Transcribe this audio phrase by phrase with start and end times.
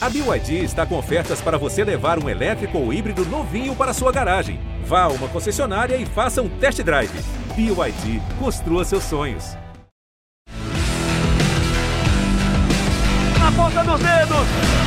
[0.00, 4.12] A BYD está com ofertas para você levar um elétrico ou híbrido novinho para sua
[4.12, 4.60] garagem.
[4.84, 7.10] Vá a uma concessionária e faça um test drive.
[7.56, 9.56] BYD, construa seus sonhos.
[13.40, 14.77] Na ponta dos dedos!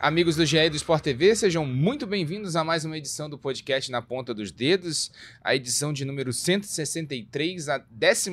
[0.00, 3.90] Amigos do GE do Sport TV, sejam muito bem-vindos a mais uma edição do podcast
[3.90, 5.10] Na Ponta dos Dedos,
[5.42, 8.30] a edição de número 163, a 15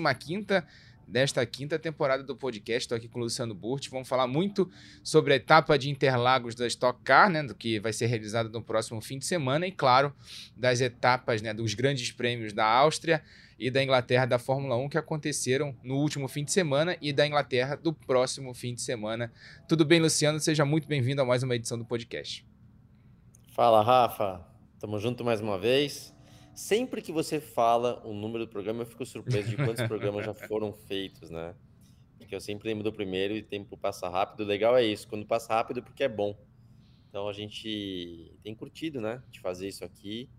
[1.08, 2.84] desta quinta temporada do podcast.
[2.84, 3.90] Estou aqui com o Luciano Burti.
[3.90, 4.70] Vamos falar muito
[5.04, 8.62] sobre a etapa de Interlagos da Stock Car, né, do que vai ser realizado no
[8.62, 10.14] próximo fim de semana, e claro,
[10.56, 13.22] das etapas né, dos grandes prêmios da Áustria
[13.58, 17.26] e da Inglaterra da Fórmula 1 que aconteceram no último fim de semana e da
[17.26, 19.32] Inglaterra do próximo fim de semana.
[19.68, 20.40] Tudo bem, Luciano?
[20.40, 22.46] Seja muito bem-vindo a mais uma edição do podcast.
[23.54, 24.46] Fala, Rafa.
[24.80, 26.15] Tamo junto mais uma vez.
[26.56, 30.34] Sempre que você fala o número do programa, eu fico surpreso de quantos programas já
[30.48, 31.54] foram feitos, né?
[32.18, 34.42] Porque eu sempre lembro do primeiro e o tempo passa rápido.
[34.42, 36.36] O legal é isso, quando passa rápido, porque é bom.
[37.10, 39.22] Então a gente tem curtido, né?
[39.30, 40.30] De fazer isso aqui.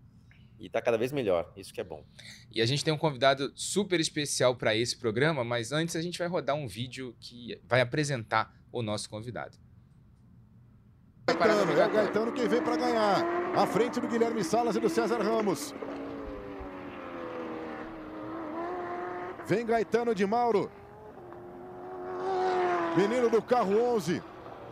[0.59, 2.03] E tá cada vez melhor, isso que é bom.
[2.51, 6.17] E a gente tem um convidado super especial para esse programa, mas antes a gente
[6.17, 9.55] vai rodar um vídeo que vai apresentar o nosso convidado.
[11.27, 13.23] Gaetano, é o Gaetano quem vem para ganhar.
[13.55, 15.75] À frente do Guilherme Salas e do César Ramos.
[19.47, 20.69] Vem Gaetano de Mauro.
[22.97, 24.21] Menino do carro 11.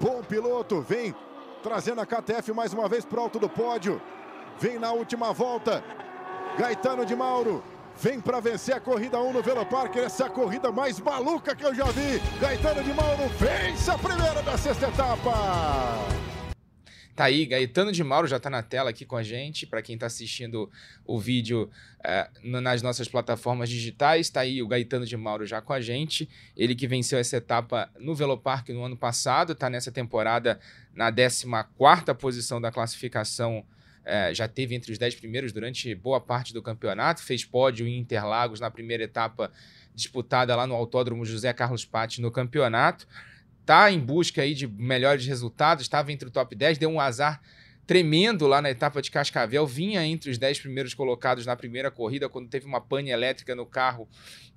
[0.01, 1.15] Bom piloto, vem
[1.63, 4.01] trazendo a KTF mais uma vez pro alto do pódio.
[4.59, 5.81] Vem na última volta.
[6.57, 7.63] Gaetano de Mauro.
[7.97, 9.95] Vem para vencer a corrida 1 no Velopark.
[9.95, 12.19] Essa é corrida mais maluca que eu já vi.
[12.41, 15.31] Gaetano de Mauro vence a primeira da sexta etapa.
[17.15, 19.65] Tá aí, Gaetano de Mauro já tá na tela aqui com a gente.
[19.65, 20.69] Para quem tá assistindo
[21.05, 21.69] o vídeo
[22.03, 26.27] é, nas nossas plataformas digitais, tá aí o Gaetano de Mauro já com a gente.
[26.57, 30.59] Ele que venceu essa etapa no Velopark no ano passado, tá nessa temporada
[30.93, 33.65] na 14 posição da classificação
[34.05, 37.97] é, já teve entre os 10 primeiros durante boa parte do campeonato, fez pódio em
[37.97, 39.51] Interlagos na primeira etapa
[39.95, 43.07] disputada lá no Autódromo José Carlos Patti no campeonato.
[43.65, 47.41] Tá em busca aí de melhores resultados, estava entre o top 10, deu um azar
[47.85, 52.27] tremendo lá na etapa de Cascavel, vinha entre os 10 primeiros colocados na primeira corrida,
[52.27, 54.07] quando teve uma pane elétrica no carro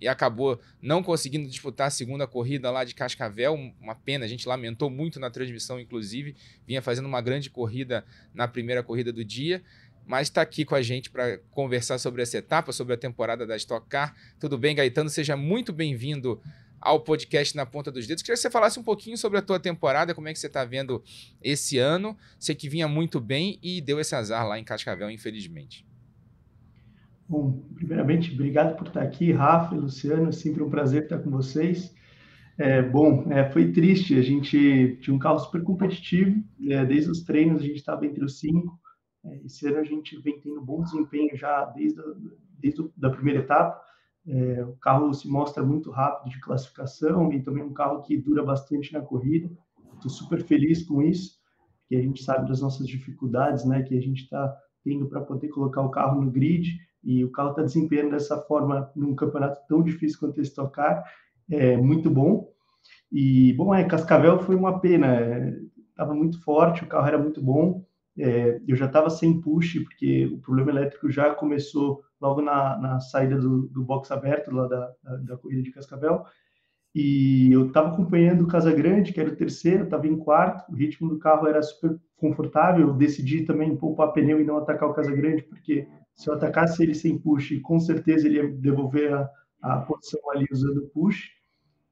[0.01, 3.55] e acabou não conseguindo disputar a segunda corrida lá de Cascavel.
[3.81, 6.35] Uma pena, a gente lamentou muito na transmissão, inclusive,
[6.67, 9.63] vinha fazendo uma grande corrida na primeira corrida do dia.
[10.07, 13.55] Mas está aqui com a gente para conversar sobre essa etapa, sobre a temporada da
[13.57, 14.15] Stock Car.
[14.41, 15.11] Tudo bem, Gaetano?
[15.11, 16.41] Seja muito bem-vindo
[16.81, 18.23] ao podcast Na Ponta dos Dedos.
[18.23, 20.65] Queria que você falasse um pouquinho sobre a tua temporada, como é que você está
[20.65, 21.03] vendo
[21.43, 22.17] esse ano.
[22.39, 25.87] Sei que vinha muito bem e deu esse azar lá em Cascavel, infelizmente.
[27.29, 30.29] Bom, primeiramente, obrigado por estar aqui, Rafa e Luciano.
[30.29, 31.95] É sempre um prazer estar com vocês.
[32.57, 34.19] É, bom, é, foi triste.
[34.19, 36.43] A gente tinha um carro super competitivo.
[36.69, 38.81] É, desde os treinos a gente estava entre os cinco.
[39.25, 42.01] É, esse ano a gente vem tendo bom desempenho já desde
[42.59, 43.81] desde a primeira etapa.
[44.29, 48.43] É, o carro se mostra muito rápido de classificação e também um carro que dura
[48.43, 49.51] bastante na corrida.
[49.95, 51.39] Estou super feliz com isso,
[51.81, 55.49] porque a gente sabe das nossas dificuldades, né, que a gente está tendo para poder
[55.49, 59.83] colocar o carro no grid e o carro está desempenhando dessa forma num campeonato tão
[59.83, 61.03] difícil quanto esse tocar,
[61.51, 62.53] é muito bom.
[63.11, 65.57] E bom, é Cascavel foi uma pena,
[65.89, 67.83] estava é, muito forte, o carro era muito bom.
[68.19, 73.01] É, eu já estava sem push porque o problema elétrico já começou logo na, na
[73.01, 76.25] saída do, do box aberto lá da, da, da corrida de Cascavel.
[76.95, 80.75] E eu estava acompanhando o Casa Grande, que era o terceiro, estava em quarto, o
[80.75, 82.89] ritmo do carro era super confortável.
[82.89, 86.83] Eu decidi também poupar pneu e não atacar o Casa Grande, porque se eu atacasse
[86.83, 89.31] ele sem push, com certeza ele ia devolver a,
[89.63, 91.29] a posição ali usando push.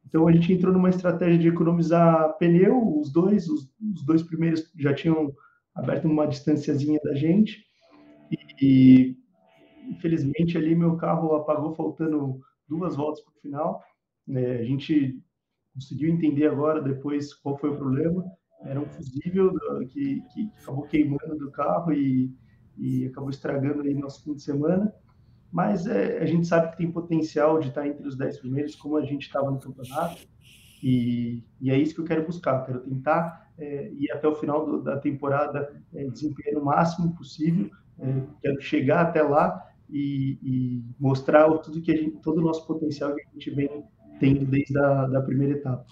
[0.06, 4.72] Então a gente entrou numa estratégia de economizar pneu, os dois, os, os dois primeiros
[4.76, 5.32] já tinham
[5.75, 7.64] aberto uma distanciazinha da gente.
[8.31, 9.16] E, e
[9.89, 13.83] infelizmente ali meu carro apagou faltando duas voltas para o final.
[14.29, 15.21] É, a gente
[15.73, 18.25] conseguiu entender agora depois qual foi o problema.
[18.65, 19.53] Era um fusível
[19.91, 22.35] que, que acabou queimando do carro e,
[22.77, 24.93] e acabou estragando aí nosso fim de semana.
[25.53, 28.97] Mas é, a gente sabe que tem potencial de estar entre os dez primeiros, como
[28.97, 30.27] a gente estava no campeonato.
[30.82, 32.65] E, e, é isso que eu quero buscar.
[32.65, 37.71] Quero tentar é, ir até o final do, da temporada é, desempenhar o máximo possível.
[37.99, 43.15] É, quero chegar até lá e, e mostrar tudo que gente, todo o nosso potencial
[43.15, 43.85] que a gente vem
[44.19, 45.87] tendo desde a da primeira etapa.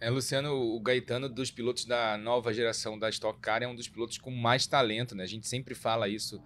[0.00, 3.88] É, Luciano, o Gaetano dos pilotos da nova geração da Stock Car é um dos
[3.88, 5.24] pilotos com mais talento, né?
[5.24, 6.40] A gente sempre fala isso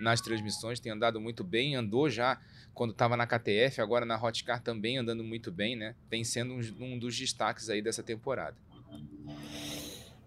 [0.00, 2.40] nas transmissões, tem andado muito bem, andou já
[2.74, 5.94] quando estava na KTF, agora na Hotcar também andando muito bem, né?
[6.10, 8.56] Vem sendo um, um dos destaques aí dessa temporada.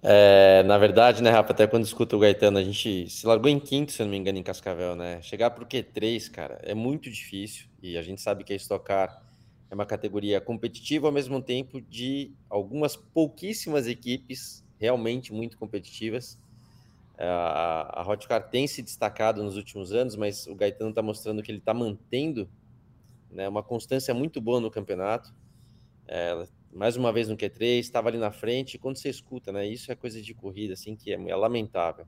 [0.02, 3.60] É, na verdade, né, Rafa, até quando escuta o Gaetano, a gente se largou em
[3.60, 5.22] quinto, se não me engano, em Cascavel, né?
[5.22, 9.22] Chegar pro Q3, cara, é muito difícil e a gente sabe que a Estocar
[9.70, 16.40] é uma categoria competitiva ao mesmo tempo de algumas pouquíssimas equipes realmente muito competitivas.
[17.18, 21.44] É, a, a Hotcar tem se destacado nos últimos anos, mas o Gaetano está mostrando
[21.44, 22.50] que ele está mantendo
[23.30, 25.34] né, uma constância muito boa no campeonato.
[26.08, 28.76] É, mais uma vez no Q3, estava ali na frente.
[28.76, 32.06] E quando você escuta, né, isso é coisa de corrida, assim, que é, é lamentável.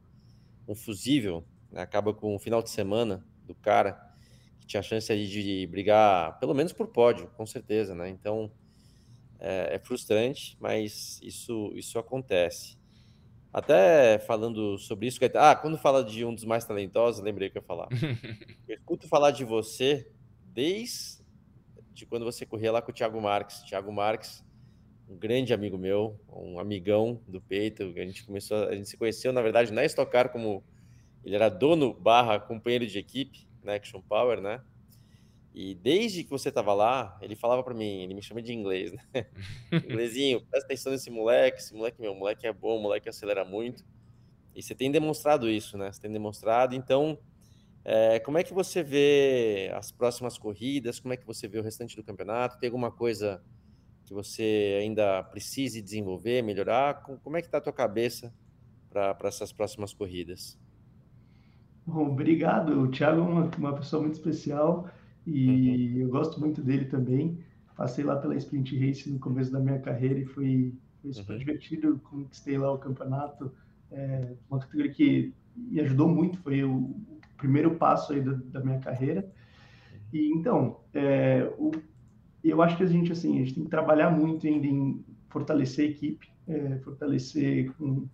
[0.68, 4.12] Um fusível né, acaba com o final de semana do cara
[4.60, 8.10] que tinha chance de, de brigar, pelo menos por pódio, com certeza, né?
[8.10, 8.52] Então
[9.40, 12.78] é, é frustrante, mas isso, isso acontece.
[13.52, 17.62] Até falando sobre isso, ah, quando fala de um dos mais talentosos, lembrei que eu
[17.62, 17.90] ia falar.
[18.68, 20.10] eu escuto falar de você
[20.54, 21.22] desde
[21.94, 23.62] de quando você corria lá com o Thiago Marques.
[23.64, 24.44] Thiago Marques,
[25.12, 27.84] um grande amigo meu, um amigão do peito.
[27.84, 30.64] A gente começou, a gente se conheceu, na verdade, na Stock como
[31.24, 34.62] ele era dono barra companheiro de equipe na Action Power, né?
[35.54, 38.94] E desde que você estava lá, ele falava para mim, ele me chama de inglês,
[38.94, 39.02] né?
[39.86, 43.84] Inglesinho, presta atenção nesse moleque, esse moleque, meu, moleque é bom, moleque acelera muito.
[44.56, 45.92] E você tem demonstrado isso, né?
[45.92, 46.74] Você tem demonstrado.
[46.74, 47.20] Então,
[47.84, 51.02] é, como é que você vê as próximas corridas?
[51.02, 52.58] Como é que você vê o restante do campeonato?
[52.58, 53.44] Tem alguma coisa
[54.12, 57.02] que você ainda precise desenvolver, melhorar?
[57.24, 58.34] Como é que está a tua cabeça
[58.90, 60.60] para essas próximas corridas?
[61.88, 62.82] Bom, obrigado.
[62.82, 64.90] O Thiago é uma, uma pessoa muito especial
[65.26, 66.02] e uhum.
[66.02, 67.40] eu gosto muito dele também.
[67.78, 71.40] Passei lá pela Sprint Race no começo da minha carreira e foi, foi super uhum.
[71.40, 72.02] divertido.
[72.04, 73.50] Conquistei lá o campeonato,
[73.94, 76.94] é, uma categoria que me ajudou muito, foi o,
[77.38, 79.26] primeiro passo aí da, da, minha carreira.
[80.12, 81.72] E então, é, o,
[82.44, 85.88] eu acho que a gente assim, a gente tem que trabalhar muito ainda em fortalecer
[85.88, 88.08] a equipe, é, fortalecer com,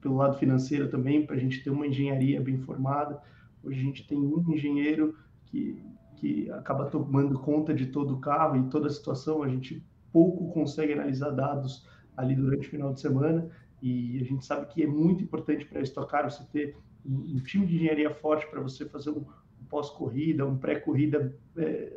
[0.00, 3.20] pelo lado financeiro também, para a gente ter uma engenharia bem formada.
[3.62, 5.16] Hoje a gente tem um engenheiro
[5.46, 5.82] que,
[6.16, 9.42] que acaba tomando conta de todo o carro e toda a situação.
[9.42, 9.82] A gente
[10.12, 13.50] pouco consegue analisar dados ali durante o final de semana
[13.82, 17.66] e a gente sabe que é muito importante para estocar você ter um, um, time
[17.66, 19.24] de engenharia forte para você fazer um,
[19.60, 21.92] um pós-corrida, um pré-corrida é,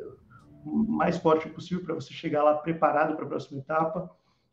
[0.64, 4.10] mais forte possível para você chegar lá preparado para a próxima etapa.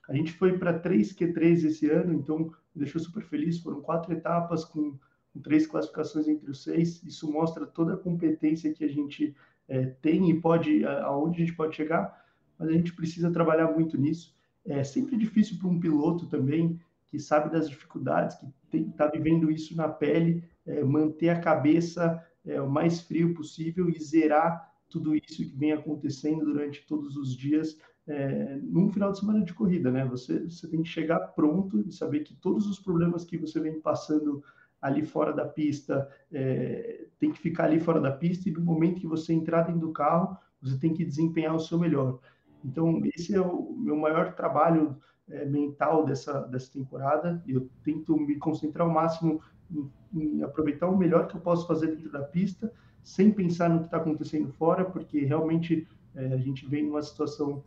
[0.07, 3.59] A gente foi para 3 Q3 esse ano, então me deixou super feliz.
[3.59, 4.97] Foram quatro etapas com
[5.35, 7.03] com três classificações entre os seis.
[7.03, 9.35] Isso mostra toda a competência que a gente
[9.67, 12.25] é, tem e pode, aonde a gente pode chegar,
[12.57, 14.33] mas a gente precisa trabalhar muito nisso.
[14.63, 18.37] É sempre difícil para um piloto também que sabe das dificuldades,
[18.69, 23.89] que está vivendo isso na pele, é, manter a cabeça é, o mais frio possível
[23.89, 27.77] e zerar tudo isso que vem acontecendo durante todos os dias
[28.07, 30.05] é, num final de semana de corrida, né?
[30.05, 33.79] Você, você tem que chegar pronto e saber que todos os problemas que você vem
[33.79, 34.43] passando
[34.81, 38.99] ali fora da pista, é, tem que ficar ali fora da pista e no momento
[38.99, 42.19] que você entrar dentro do carro, você tem que desempenhar o seu melhor.
[42.63, 44.97] Então, esse é o meu maior trabalho
[45.27, 47.43] é, mental dessa, dessa temporada.
[47.47, 49.41] Eu tento me concentrar ao máximo
[49.71, 52.71] em, em, aproveitar o melhor que eu posso fazer dentro da pista,
[53.05, 57.63] sem pensar no que está acontecendo fora, porque realmente é, a gente vem numa situação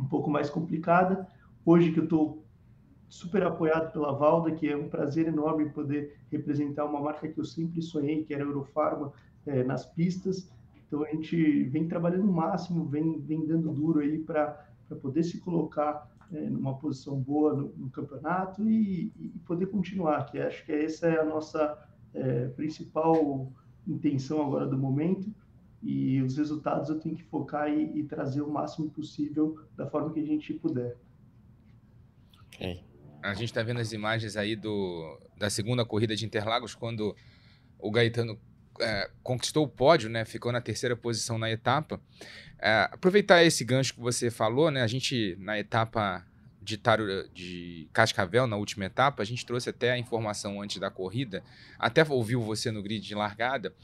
[0.00, 1.28] um pouco mais complicada.
[1.64, 2.42] Hoje que eu estou
[3.06, 7.44] super apoiado pela Valda, que é um prazer enorme poder representar uma marca que eu
[7.44, 9.12] sempre sonhei, que era a Eurofarma,
[9.46, 10.50] é, nas pistas.
[10.88, 14.66] Então a gente vem trabalhando o máximo, vem, vem dando duro aí para
[15.02, 20.38] poder se colocar é, numa posição boa no, no campeonato e, e, poder continuar, que
[20.38, 21.78] acho que essa é a nossa
[22.14, 23.52] é, principal
[23.86, 25.32] intenção agora do momento.
[25.82, 30.12] E os resultados eu tenho que focar e, e trazer o máximo possível da forma
[30.12, 30.96] que a gente puder.
[32.54, 37.16] Okay a gente está vendo as imagens aí do, da segunda corrida de Interlagos, quando
[37.78, 38.38] o Gaetano
[38.80, 40.24] é, conquistou o pódio, né?
[40.24, 42.00] Ficou na terceira posição na etapa.
[42.60, 44.82] É, aproveitar esse gancho que você falou, né?
[44.82, 46.26] A gente, na etapa
[46.62, 50.90] de, Taro, de Cascavel, na última etapa, a gente trouxe até a informação antes da
[50.90, 51.42] corrida,
[51.78, 53.74] até ouviu você no grid de largada,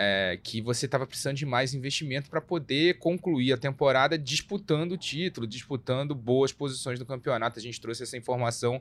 [0.00, 4.96] é, que você estava precisando de mais investimento para poder concluir a temporada disputando o
[4.96, 7.58] título, disputando boas posições no campeonato.
[7.58, 8.80] A gente trouxe essa informação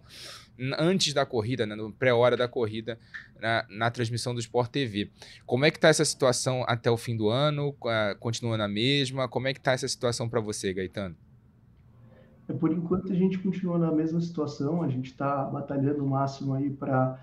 [0.78, 3.00] antes da corrida, né, no pré-hora da corrida,
[3.40, 5.10] na, na, transmissão do Sport TV.
[5.46, 7.76] Como é que está essa situação até o fim do ano?
[8.20, 9.28] Continua na mesma?
[9.28, 11.16] Como é que está essa situação para você, Gaetano?
[12.48, 16.54] É, por enquanto a gente continua na mesma situação, a gente está batalhando o máximo
[16.54, 17.20] aí para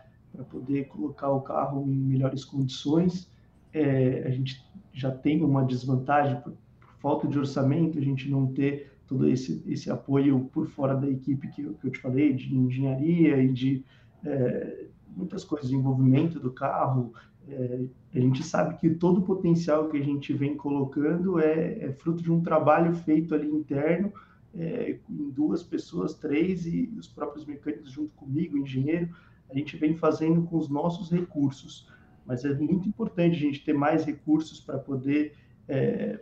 [0.50, 3.31] poder colocar o carro em melhores condições.
[3.73, 8.47] é, a gente já tem uma desvantagem por, por, falta de orçamento, a gente não
[8.47, 12.57] ter todo esse, esse apoio por fora da equipe que, que eu te falei, de
[12.57, 13.85] engenharia e de
[14.25, 17.12] é, muitas coisas, de envolvimento do carro.
[17.49, 21.93] É, a gente sabe que todo o potencial que a gente vem colocando é, é
[21.93, 24.12] fruto de um trabalho feito ali interno,
[24.56, 29.08] é, em duas pessoas, três, e os próprios mecânicos junto comigo, engenheiro,
[29.50, 31.88] a gente vem fazendo com os nossos recursos.
[32.26, 35.34] Mas é muito importante a gente ter mais recursos para poder
[35.68, 36.20] é,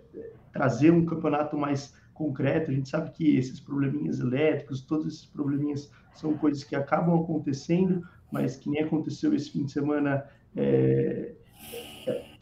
[0.53, 2.71] trazer um campeonato mais concreto.
[2.71, 8.07] A gente sabe que esses probleminhas elétricos, todos esses probleminhas são coisas que acabam acontecendo,
[8.31, 10.25] mas que nem aconteceu esse fim de semana,
[10.57, 11.35] é,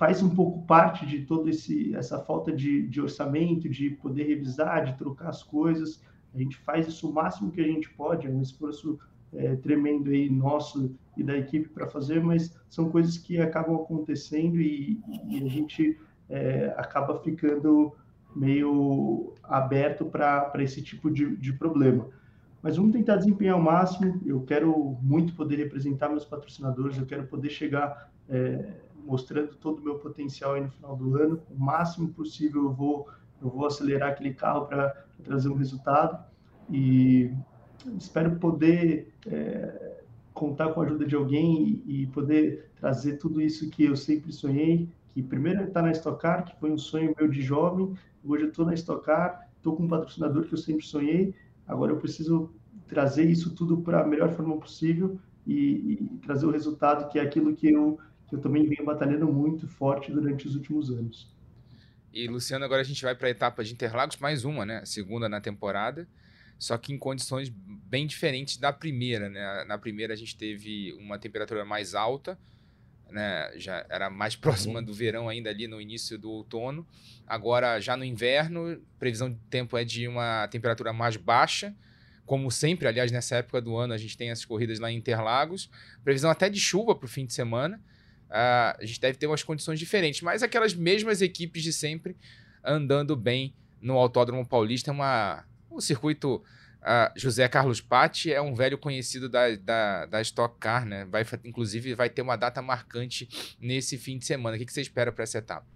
[0.01, 4.97] faz um pouco parte de toda essa falta de, de, orçamento, de poder revisar, de
[4.97, 6.03] trocar as coisas.
[6.35, 8.99] A gente faz isso o máximo que a gente pode, é um esforço
[9.31, 14.59] é, tremendo aí nosso e da equipe para fazer, mas são coisas que acabam acontecendo
[14.59, 17.93] e, e a gente é, acaba ficando
[18.35, 22.09] meio aberto para esse tipo de, de problema.
[22.63, 24.19] Mas vamos tentar desempenhar o máximo.
[24.25, 29.83] Eu quero muito poder representar meus patrocinadores, eu quero poder chegar é, mostrando todo o
[29.83, 31.43] meu potencial aí no final do ano.
[31.51, 33.09] O máximo possível eu vou,
[33.41, 34.91] eu vou acelerar aquele carro para
[35.23, 36.25] trazer um resultado.
[36.71, 37.33] E
[37.99, 40.03] espero poder é,
[40.33, 44.33] contar com a ajuda de alguém e, e, poder trazer tudo isso que eu sempre
[44.33, 44.89] sonhei.
[45.13, 47.95] Que primeiro está na Stock Car, que foi um sonho meu de jovem.
[48.25, 51.35] Hoje eu estou na Stock Car, estou com um patrocinador que eu sempre sonhei
[51.71, 52.51] Agora eu preciso
[52.89, 57.23] trazer isso tudo para a melhor forma possível e, e, trazer o resultado que é
[57.23, 57.97] aquilo que eu,
[58.31, 61.29] que eu também venho batalhando muito forte durante os últimos anos.
[62.13, 64.85] E Luciano, agora a gente vai para a etapa de Interlagos, mais uma, né?
[64.85, 66.09] Segunda na temporada,
[66.59, 69.65] só que em condições bem diferentes da primeira, né?
[69.65, 72.39] Na primeira a gente teve uma temperatura mais alta,
[73.11, 73.53] né?
[73.57, 74.85] Já era mais próxima uhum.
[74.85, 76.87] do verão ainda ali no início do outono.
[77.27, 81.75] Agora já no inverno, previsão de tempo é de uma temperatura mais baixa,
[82.31, 85.69] como sempre, aliás, nessa época do ano a gente tem essas corridas lá em Interlagos.
[86.05, 87.83] Previsão até de chuva para o fim de semana.
[88.31, 92.17] Uh, a gente deve ter umas condições diferentes, mas aquelas mesmas equipes de sempre
[92.65, 96.43] andando bem no Autódromo Paulista, uma, um circuito
[96.81, 101.05] Uh, José Carlos Patti é um velho conhecido da, da, da Stock Car, né?
[101.11, 103.29] Vai, inclusive, vai ter uma data marcante
[103.61, 104.57] nesse fim de semana.
[104.57, 105.67] O que, que você espera para essa etapa?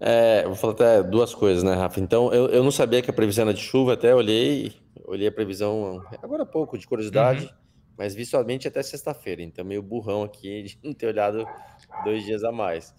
[0.00, 2.00] É, vou falar até duas coisas, né, Rafa?
[2.00, 4.72] Então, eu, eu não sabia que a previsão era de chuva, até olhei,
[5.04, 7.50] olhei a previsão agora há pouco, de curiosidade, uhum.
[7.96, 11.46] Mas visualmente até sexta-feira, então meio burrão aqui de não ter olhado
[12.04, 12.94] dois dias a mais.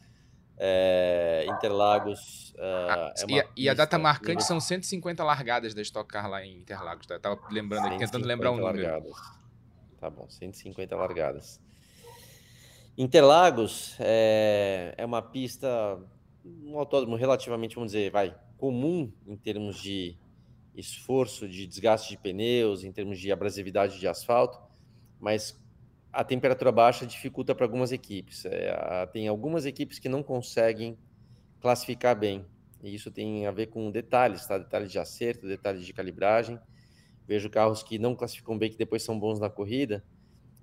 [0.57, 2.53] É, Interlagos.
[2.53, 6.45] Uh, é e, a, e, a, data marcante são 150 largadas da Stock Car lá
[6.45, 7.05] em Interlagos.
[7.05, 7.15] Tá?
[7.15, 8.81] Eu tava lembrando aqui, tentando lembrar um número.
[8.81, 9.17] Largadas.
[9.99, 11.59] Tá bom, 150 largadas.
[12.97, 15.67] Interlagos é, é uma pista,
[16.45, 20.17] um autódromo relativamente, vamos dizer, vai, comum em termos de
[20.73, 24.57] esforço, de desgaste de pneus, em termos de abrasividade de asfalto,
[25.19, 25.59] mas
[26.11, 28.45] a temperatura baixa dificulta para algumas equipes.
[28.45, 30.97] É, tem algumas equipes que não conseguem
[31.59, 32.45] classificar bem.
[32.81, 34.57] E isso tem a ver com detalhes, tá?
[34.57, 36.59] Detalhes de acerto, detalhes de calibragem.
[37.27, 40.03] Vejo carros que não classificam bem, que depois são bons na corrida.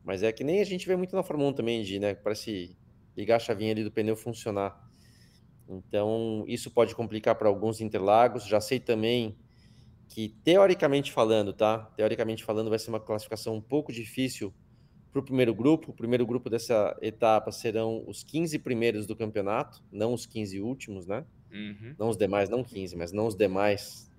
[0.05, 2.15] Mas é que nem a gente vê muito na Fórmula 1 também, de, né?
[2.15, 2.77] Parece
[3.17, 4.81] ligar a chavinha ali do pneu funcionar.
[5.69, 8.47] Então, isso pode complicar para alguns Interlagos.
[8.47, 9.37] Já sei também
[10.13, 11.79] que, teoricamente falando, tá?
[11.97, 14.53] Teoricamente falando, vai ser uma classificação um pouco difícil
[15.11, 15.91] para o primeiro grupo.
[15.91, 21.07] O primeiro grupo dessa etapa serão os 15 primeiros do campeonato, não os 15 últimos,
[21.07, 21.25] né?
[21.51, 21.95] Uhum.
[21.99, 24.11] Não os demais, não 15, mas não os demais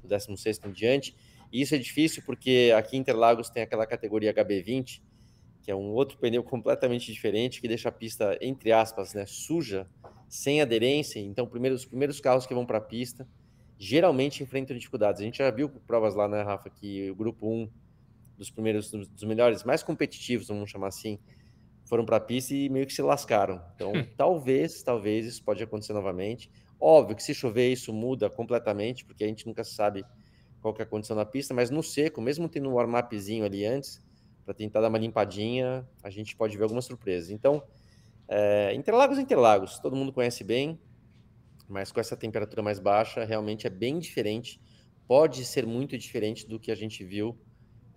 [0.00, 1.16] do 16 em diante.
[1.52, 5.02] E isso é difícil porque aqui em Interlagos tem aquela categoria HB20,
[5.62, 9.84] que é um outro pneu completamente diferente, que deixa a pista, entre aspas, né, suja,
[10.28, 11.18] sem aderência.
[11.18, 13.26] Então, primeiro, os primeiros carros que vão para a pista
[13.82, 15.22] geralmente enfrentam dificuldades.
[15.22, 17.70] A gente já viu provas lá, né, Rafa, que o grupo 1
[18.36, 21.18] dos primeiros, dos melhores, mais competitivos, vamos chamar assim,
[21.86, 23.62] foram para a pista e meio que se lascaram.
[23.74, 26.50] Então, talvez, talvez isso pode acontecer novamente.
[26.78, 30.04] Óbvio que se chover isso muda completamente, porque a gente nunca sabe
[30.60, 33.64] qual que é a condição da pista, mas no seco, mesmo tendo um warm-upzinho ali
[33.64, 34.04] antes,
[34.44, 37.30] para tentar dar uma limpadinha, a gente pode ver algumas surpresas.
[37.30, 37.62] Então,
[38.28, 40.78] é, Interlagos Interlagos, todo mundo conhece bem,
[41.70, 44.60] mas com essa temperatura mais baixa, realmente é bem diferente,
[45.06, 47.38] pode ser muito diferente do que a gente viu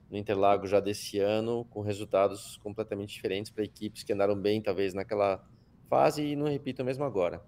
[0.09, 4.93] no Interlagos já desse ano, com resultados completamente diferentes para equipes que andaram bem, talvez,
[4.93, 5.43] naquela
[5.89, 7.43] fase e não repitam mesmo agora.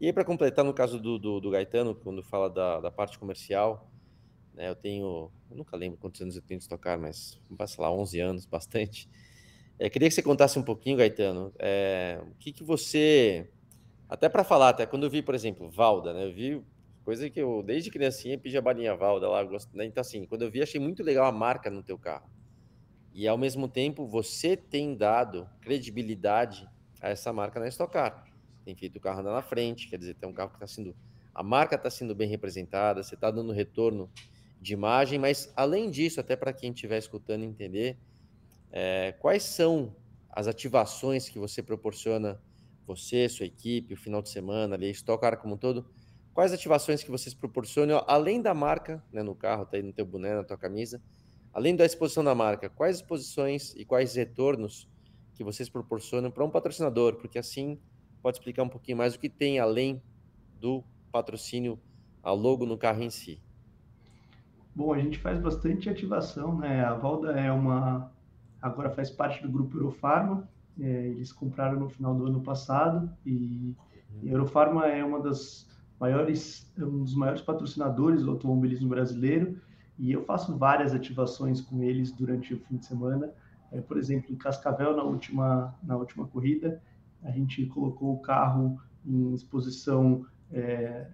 [0.00, 3.18] E aí, para completar, no caso do, do, do, Gaetano, quando fala da, da parte
[3.18, 3.88] comercial,
[4.54, 7.92] né, eu tenho, eu nunca lembro quantos anos eu tenho de tocar, mas, sei lá,
[7.92, 9.08] 11 anos, bastante.
[9.78, 13.48] É, queria que você contasse um pouquinho, Gaetano, é, o que, que você.
[14.10, 16.24] Até para falar, até quando eu vi, por exemplo, Valda, né?
[16.24, 16.64] Eu vi
[17.04, 19.40] coisa que eu, desde criancinha, pedi a balinha Valda lá.
[19.44, 19.84] Gosto, né?
[19.84, 22.28] Então, assim, quando eu vi, achei muito legal a marca no teu carro.
[23.14, 26.68] E, ao mesmo tempo, você tem dado credibilidade
[27.00, 28.24] a essa marca na Stock Car.
[28.64, 30.92] Tem feito o carro andar na frente, quer dizer, tem um carro que está sendo.
[31.32, 34.10] A marca está sendo bem representada, você está dando retorno
[34.60, 37.96] de imagem, mas, além disso, até para quem estiver escutando entender
[38.72, 39.94] é, quais são
[40.28, 42.40] as ativações que você proporciona,
[42.86, 45.86] você, sua equipe, o final de semana, ali, Stock Car como um todo?
[46.32, 50.06] Quais ativações que vocês proporcionam, além da marca, né, no carro, tá aí no teu
[50.06, 51.00] boné, na tua camisa,
[51.52, 54.88] além da exposição da marca, quais exposições e quais retornos
[55.34, 57.16] que vocês proporcionam para um patrocinador?
[57.16, 57.78] Porque assim
[58.22, 60.02] pode explicar um pouquinho mais o que tem além
[60.60, 61.80] do patrocínio,
[62.22, 63.40] a logo no carro em si.
[64.74, 66.84] Bom, a gente faz bastante ativação, né?
[66.84, 68.12] A Valda é uma
[68.60, 70.48] agora faz parte do grupo Eurofarma.
[70.78, 73.74] É, eles compraram no final do ano passado e,
[74.22, 79.60] a Eurofarma é uma das maiores, é um dos maiores patrocinadores do automobilismo brasileiro
[79.98, 83.32] e eu faço várias ativações com eles durante o fim de semana.
[83.70, 86.82] É, por exemplo, em Cascavel, na última, na última corrida,
[87.22, 91.06] a gente colocou o carro em exposição é,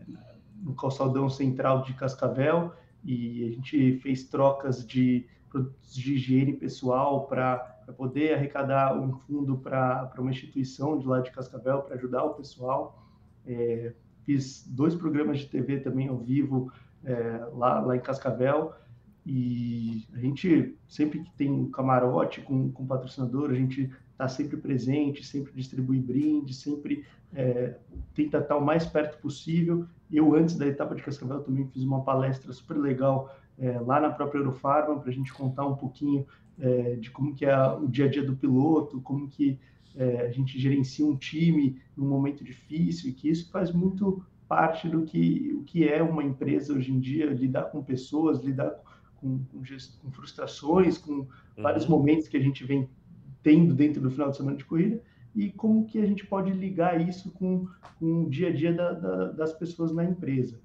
[0.63, 2.73] no calçadão central de Cascavel
[3.05, 9.57] e a gente fez trocas de produtos de higiene pessoal para poder arrecadar um fundo
[9.59, 13.02] para uma instituição de lá de Cascavel para ajudar o pessoal.
[13.47, 13.93] É,
[14.25, 16.73] fiz dois programas de TV também ao vivo
[17.05, 18.75] é, lá, lá em Cascavel
[19.25, 24.57] e a gente sempre que tem um camarote com, com patrocinador, a gente está sempre
[24.57, 27.76] presente, sempre distribui brinde, sempre é,
[28.14, 29.85] tenta estar o mais perto possível.
[30.11, 34.11] Eu, antes da etapa de Cascavel, também fiz uma palestra super legal é, lá na
[34.11, 36.25] própria Eurofarma, para a gente contar um pouquinho
[36.59, 39.59] é, de como que é o dia a dia do piloto, como que
[39.95, 44.89] é, a gente gerencia um time num momento difícil, e que isso faz muito parte
[44.89, 48.71] do que, o que é uma empresa hoje em dia, lidar com pessoas, lidar
[49.17, 49.63] com, com,
[50.03, 51.27] com frustrações, com uhum.
[51.57, 52.88] vários momentos que a gente vem
[53.42, 55.03] tendo dentro do final de semana de corrida,
[55.35, 57.66] e como que a gente pode ligar isso com,
[57.99, 60.59] com o dia a dia da, da, das pessoas na empresa.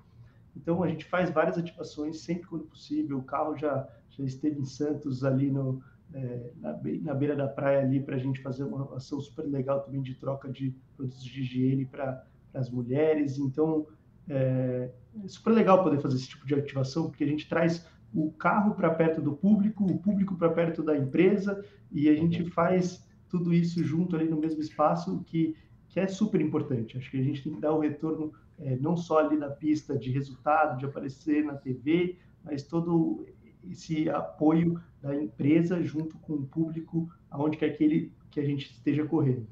[0.55, 3.17] Então a gente faz várias ativações sempre quando possível.
[3.17, 5.81] O carro já, já esteve em Santos ali no,
[6.13, 9.81] é, na, na, beira da praia ali para a gente fazer uma ação super legal
[9.81, 13.37] também de troca de produtos de higiene para as mulheres.
[13.37, 13.87] Então
[14.27, 14.91] é,
[15.23, 18.75] é, super legal poder fazer esse tipo de ativação porque a gente traz o carro
[18.75, 23.53] para perto do público, o público para perto da empresa e a gente faz tudo
[23.53, 25.55] isso junto ali no mesmo espaço que
[25.91, 26.97] que é super importante.
[26.97, 29.97] Acho que a gente tem que dar o retorno é, não só ali na pista
[29.97, 33.25] de resultado, de aparecer na TV, mas todo
[33.69, 38.71] esse apoio da empresa junto com o público, aonde quer que, ele, que a gente
[38.71, 39.47] esteja correndo.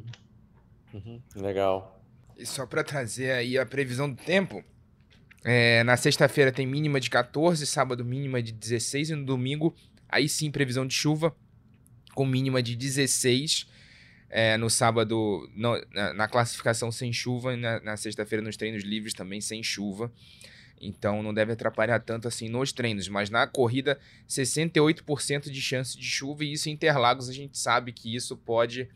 [0.94, 2.02] Uhum, legal.
[2.38, 4.64] E só para trazer aí a previsão do tempo,
[5.44, 9.76] é, na sexta-feira tem mínima de 14, sábado mínima de 16 e no domingo
[10.08, 11.36] aí sim previsão de chuva
[12.14, 13.68] com mínima de 16
[14.30, 18.84] é, no sábado, no, na, na, classificação sem chuva, e na, na sexta-feira nos treinos
[18.84, 20.12] livres também sem chuva.
[20.82, 26.06] Então não deve atrapalhar tanto assim nos treinos, mas na corrida 68% de chance de
[26.06, 28.90] chuva e isso em Interlagos a gente sabe que isso pode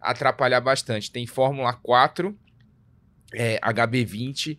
[0.00, 1.10] atrapalhar bastante.
[1.10, 2.36] Tem Fórmula 4,
[3.32, 4.58] é, HB20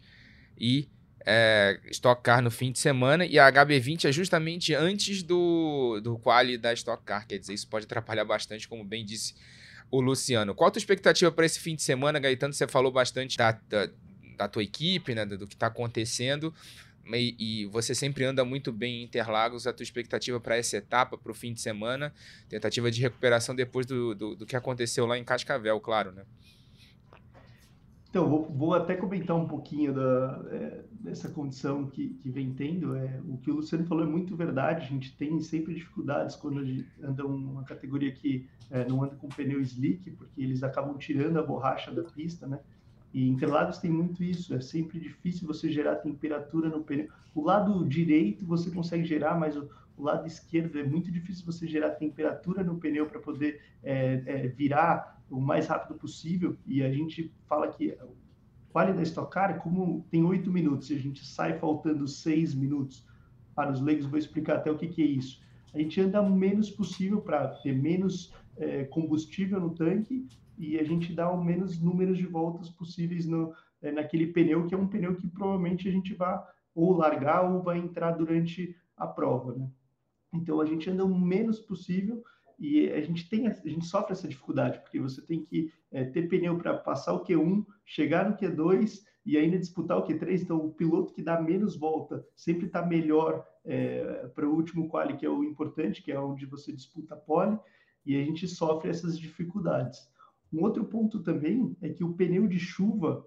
[0.59, 0.87] e
[1.25, 6.17] é, Stock Car no fim de semana e a HB20 é justamente antes do, do
[6.17, 9.35] quali da Stock Car, quer dizer, isso pode atrapalhar bastante, como bem disse
[9.91, 10.53] o Luciano.
[10.53, 12.53] Qual a tua expectativa para esse fim de semana, Gaetano?
[12.53, 13.89] Você falou bastante da, da,
[14.37, 16.53] da tua equipe, né, do que está acontecendo.
[17.15, 19.65] E, e, você sempre anda muito bem em Interlagos.
[19.65, 22.13] A tua expectativa para essa etapa, para o fim de semana,
[22.49, 26.23] tentativa de recuperação depois do, do, do, que aconteceu lá em Cascavel, claro, né?
[28.09, 32.95] Então, vou, vou até comentar um pouquinho da, é, dessa condição que, que vem tendo.
[32.95, 34.85] É, o que o Luciano falou é muito verdade.
[34.85, 36.59] A gente tem sempre dificuldades quando
[37.03, 41.43] anda uma categoria que é, não anda com pneu slick, porque eles acabam tirando a
[41.43, 42.59] borracha da pista, né?
[43.13, 47.07] E Interlagos tem muito isso, é sempre difícil você gerar temperatura no pneu.
[47.33, 51.67] O lado direito você consegue gerar, mas o, o lado esquerdo é muito difícil você
[51.67, 56.57] gerar temperatura no pneu para poder é, é, virar o mais rápido possível.
[56.65, 58.15] E a gente fala que o
[58.71, 63.05] quali da Stock Car, como tem oito minutos e a gente sai faltando seis minutos,
[63.55, 65.41] para os leigos vou explicar até o que, que é isso.
[65.73, 70.83] A gente anda o menos possível para ter menos é, combustível no tanque e a
[70.83, 74.87] gente dá o menos números de voltas possíveis no, é, naquele pneu, que é um
[74.87, 76.41] pneu que provavelmente a gente vai
[76.73, 79.55] ou largar ou vai entrar durante a prova.
[79.55, 79.69] Né?
[80.33, 82.23] Então a gente anda o menos possível
[82.59, 86.27] e a gente tem, a gente sofre essa dificuldade, porque você tem que é, ter
[86.27, 90.41] pneu para passar o Q1, chegar no Q2 e ainda disputar o Q3.
[90.41, 95.17] Então, o piloto que dá menos volta sempre está melhor é, para o último quali,
[95.17, 97.59] que é o importante, que é onde você disputa a pole,
[98.05, 100.09] e a gente sofre essas dificuldades.
[100.51, 103.25] Um outro ponto também é que o pneu de chuva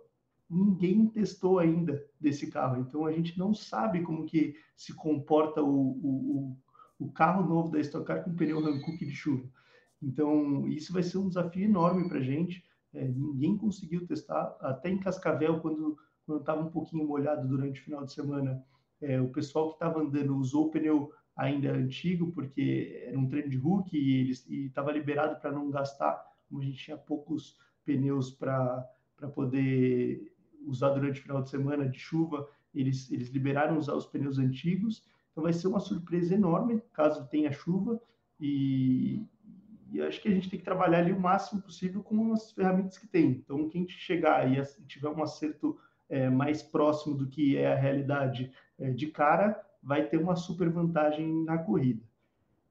[0.48, 5.90] ninguém testou ainda desse carro, então a gente não sabe como que se comporta o,
[5.90, 6.56] o,
[6.98, 9.48] o carro novo da Stock Car com pneu Hankook de chuva.
[10.02, 12.64] Então isso vai ser um desafio enorme para a gente.
[12.92, 15.96] É, ninguém conseguiu testar, até em Cascavel, quando
[16.28, 18.64] estava um pouquinho molhado durante o final de semana,
[19.00, 23.48] é, o pessoal que estava andando usou o pneu ainda antigo, porque era um treino
[23.48, 24.30] de Hulk e
[24.66, 28.84] estava liberado para não gastar como a gente tinha poucos pneus para
[29.32, 30.34] poder
[30.66, 35.04] usar durante o final de semana de chuva, eles, eles liberaram usar os pneus antigos.
[35.30, 38.00] Então vai ser uma surpresa enorme caso tenha chuva
[38.38, 39.24] e,
[39.92, 42.98] e acho que a gente tem que trabalhar ali o máximo possível com as ferramentas
[42.98, 43.30] que tem.
[43.30, 48.52] Então quem chegar e tiver um acerto é, mais próximo do que é a realidade
[48.78, 52.02] é, de cara, vai ter uma super vantagem na corrida.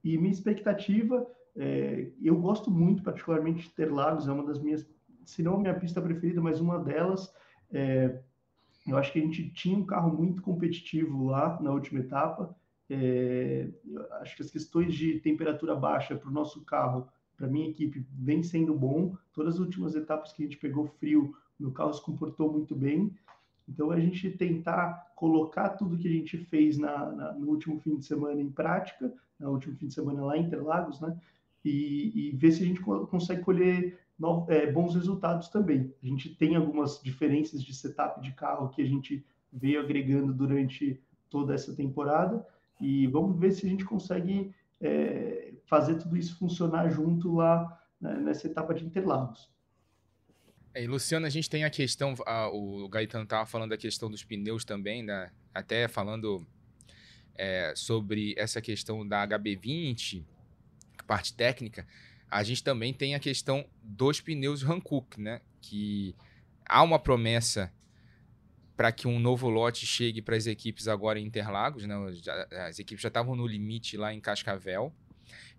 [0.03, 4.87] E minha expectativa é, eu gosto muito, particularmente, de Interlagos, é uma das minhas,
[5.25, 7.33] se não minha pista preferida, mas uma delas.
[7.71, 8.19] É,
[8.87, 12.55] eu acho que a gente tinha um carro muito competitivo lá na última etapa.
[12.89, 13.69] É,
[14.21, 17.07] acho que as questões de temperatura baixa para o nosso carro,
[17.37, 19.15] para minha equipe, vem sendo bom.
[19.33, 23.13] Todas as últimas etapas que a gente pegou frio, meu carro se comportou muito bem.
[23.67, 27.97] Então, a gente tentar colocar tudo que a gente fez na, na, no último fim
[27.97, 31.15] de semana em prática, no último fim de semana lá em Interlagos, né?
[31.63, 33.99] E, e ver se a gente consegue colher
[34.47, 35.93] é, bons resultados também.
[36.01, 41.01] A gente tem algumas diferenças de setup de carro que a gente veio agregando durante
[41.29, 42.45] toda essa temporada
[42.79, 48.17] e vamos ver se a gente consegue é, fazer tudo isso funcionar junto lá né,
[48.17, 49.49] nessa etapa de Interlagos.
[50.73, 54.23] É, Luciano, a gente tem a questão, a, o Gaetano estava falando da questão dos
[54.23, 55.31] pneus também, né?
[55.53, 56.45] até falando
[57.35, 60.23] é, sobre essa questão da HB20,
[61.03, 61.85] parte técnica,
[62.29, 65.41] a gente também tem a questão dos pneus Hankook, né?
[65.61, 66.15] Que
[66.65, 67.71] há uma promessa
[68.77, 71.95] para que um novo lote chegue para as equipes agora em Interlagos, né?
[72.67, 74.93] As equipes já estavam no limite lá em Cascavel.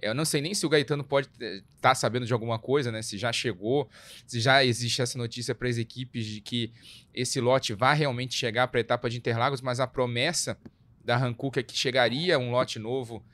[0.01, 3.03] Eu não sei nem se o Gaetano pode estar tá sabendo de alguma coisa, né?
[3.03, 3.89] Se já chegou,
[4.27, 6.73] se já existe essa notícia para as equipes de que
[7.13, 10.59] esse lote vai realmente chegar para a etapa de Interlagos, mas a promessa
[11.05, 13.25] da Hankook é que chegaria um lote novo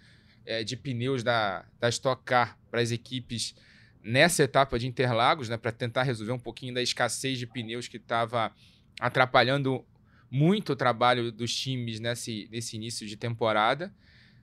[0.47, 3.55] é, de pneus da, da Stock Car para as equipes
[4.03, 7.97] nessa etapa de Interlagos, né, para tentar resolver um pouquinho da escassez de pneus que
[7.97, 8.53] estava
[9.01, 9.85] atrapalhando
[10.31, 13.93] muito o trabalho dos times nesse, nesse início de temporada,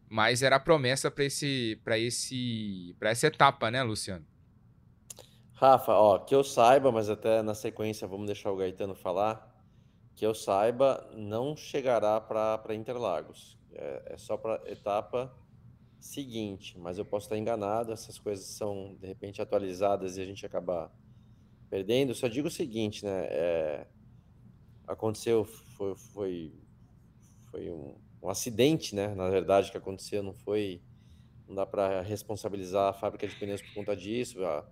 [0.09, 4.25] mas era a promessa para esse, esse, essa etapa, né, Luciano?
[5.53, 9.49] Rafa, ó, que eu saiba, mas até na sequência vamos deixar o Gaetano falar,
[10.15, 13.57] que eu saiba, não chegará para Interlagos.
[13.71, 15.33] É, é só para etapa
[16.03, 20.45] seguinte, mas eu posso estar enganado, essas coisas são de repente atualizadas e a gente
[20.45, 20.91] acaba
[21.69, 22.13] perdendo.
[22.13, 23.25] Só digo o seguinte, né?
[23.27, 23.87] É,
[24.85, 26.53] aconteceu, foi, foi,
[27.49, 29.15] foi um, um, acidente, né?
[29.15, 30.81] Na verdade, que aconteceu, não foi.
[31.47, 34.43] Não dá para responsabilizar a fábrica de pneus por conta disso.
[34.43, 34.67] A,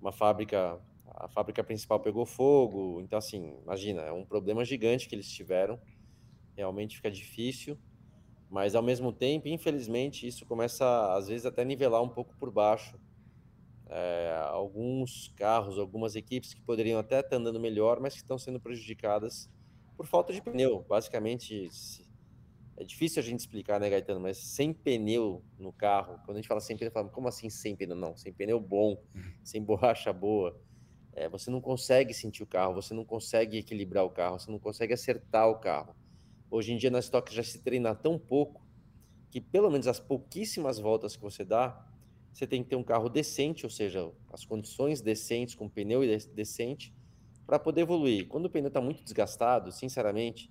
[0.00, 3.00] uma fábrica, a fábrica principal pegou fogo.
[3.00, 5.80] Então, assim, imagina, é um problema gigante que eles tiveram.
[6.56, 7.78] Realmente fica difícil.
[8.50, 12.50] Mas ao mesmo tempo, infelizmente, isso começa às vezes até a nivelar um pouco por
[12.50, 12.98] baixo.
[13.86, 18.60] É, alguns carros, algumas equipes que poderiam até estar andando melhor, mas que estão sendo
[18.60, 19.50] prejudicadas
[19.96, 20.84] por falta de pneu.
[20.88, 21.68] Basicamente,
[22.76, 24.20] é difícil a gente explicar, né, Gaetano?
[24.20, 27.76] Mas sem pneu no carro, quando a gente fala sem pneu, fala, como assim sem
[27.76, 27.96] pneu?
[27.96, 29.32] Não, sem pneu bom, uhum.
[29.44, 30.58] sem borracha boa.
[31.12, 34.58] É, você não consegue sentir o carro, você não consegue equilibrar o carro, você não
[34.58, 35.94] consegue acertar o carro.
[36.50, 38.64] Hoje em dia na Stock já se treina tão pouco
[39.30, 41.86] que pelo menos as pouquíssimas voltas que você dá,
[42.32, 46.00] você tem que ter um carro decente, ou seja, as condições decentes, com pneu
[46.34, 46.94] decente,
[47.46, 48.28] para poder evoluir.
[48.28, 50.50] Quando o pneu está muito desgastado, sinceramente,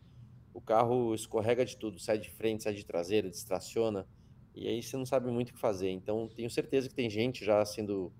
[0.53, 4.07] o carro escorrega de tudo, sai de frente, sai de traseira, distraciona,
[4.55, 5.89] e aí você não sabe muito o que fazer.
[5.89, 8.13] Então, tenho certeza que tem gente já sendo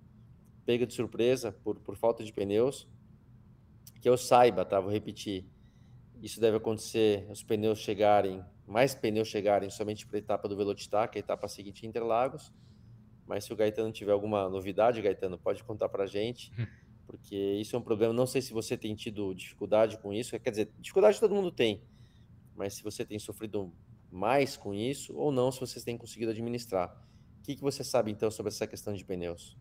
[0.66, 2.88] pega de surpresa por, por falta de pneus.
[4.02, 4.80] Que eu saiba, tá?
[4.80, 5.46] Vou repetir.
[6.24, 11.12] Isso deve acontecer, os pneus chegarem, mais pneus chegarem somente para a etapa do Velocitar,
[11.12, 12.50] que é a etapa seguinte em Interlagos.
[13.28, 16.66] Mas se o Gaetano tiver alguma novidade, Gaetano, pode contar para a gente, hum.
[17.06, 18.14] porque isso é um problema.
[18.14, 21.84] Não sei se você tem tido dificuldade com isso, quer dizer, dificuldade todo mundo tem,
[22.56, 23.74] mas se você tem sofrido
[24.10, 27.06] mais com isso ou não, se vocês têm conseguido administrar.
[27.44, 29.58] que, que você sabe então sobre essa questão de pneus?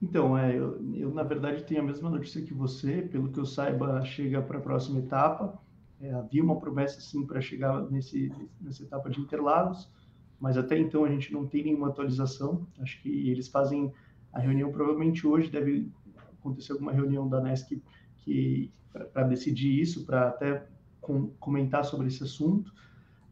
[0.00, 3.46] Então, é, eu, eu, na verdade tenho a mesma notícia que você, pelo que eu
[3.46, 5.58] saiba, chega para a próxima etapa.
[6.00, 8.30] É, havia uma promessa sim para chegar nesse,
[8.60, 9.90] nessa etapa de Interlagos,
[10.38, 12.66] mas até então a gente não tem nenhuma atualização.
[12.78, 13.92] Acho que eles fazem
[14.32, 15.90] a reunião provavelmente hoje, deve
[16.38, 17.82] acontecer alguma reunião da NESC
[18.18, 18.70] que
[19.12, 20.66] para decidir isso, para até
[21.00, 22.72] com, comentar sobre esse assunto.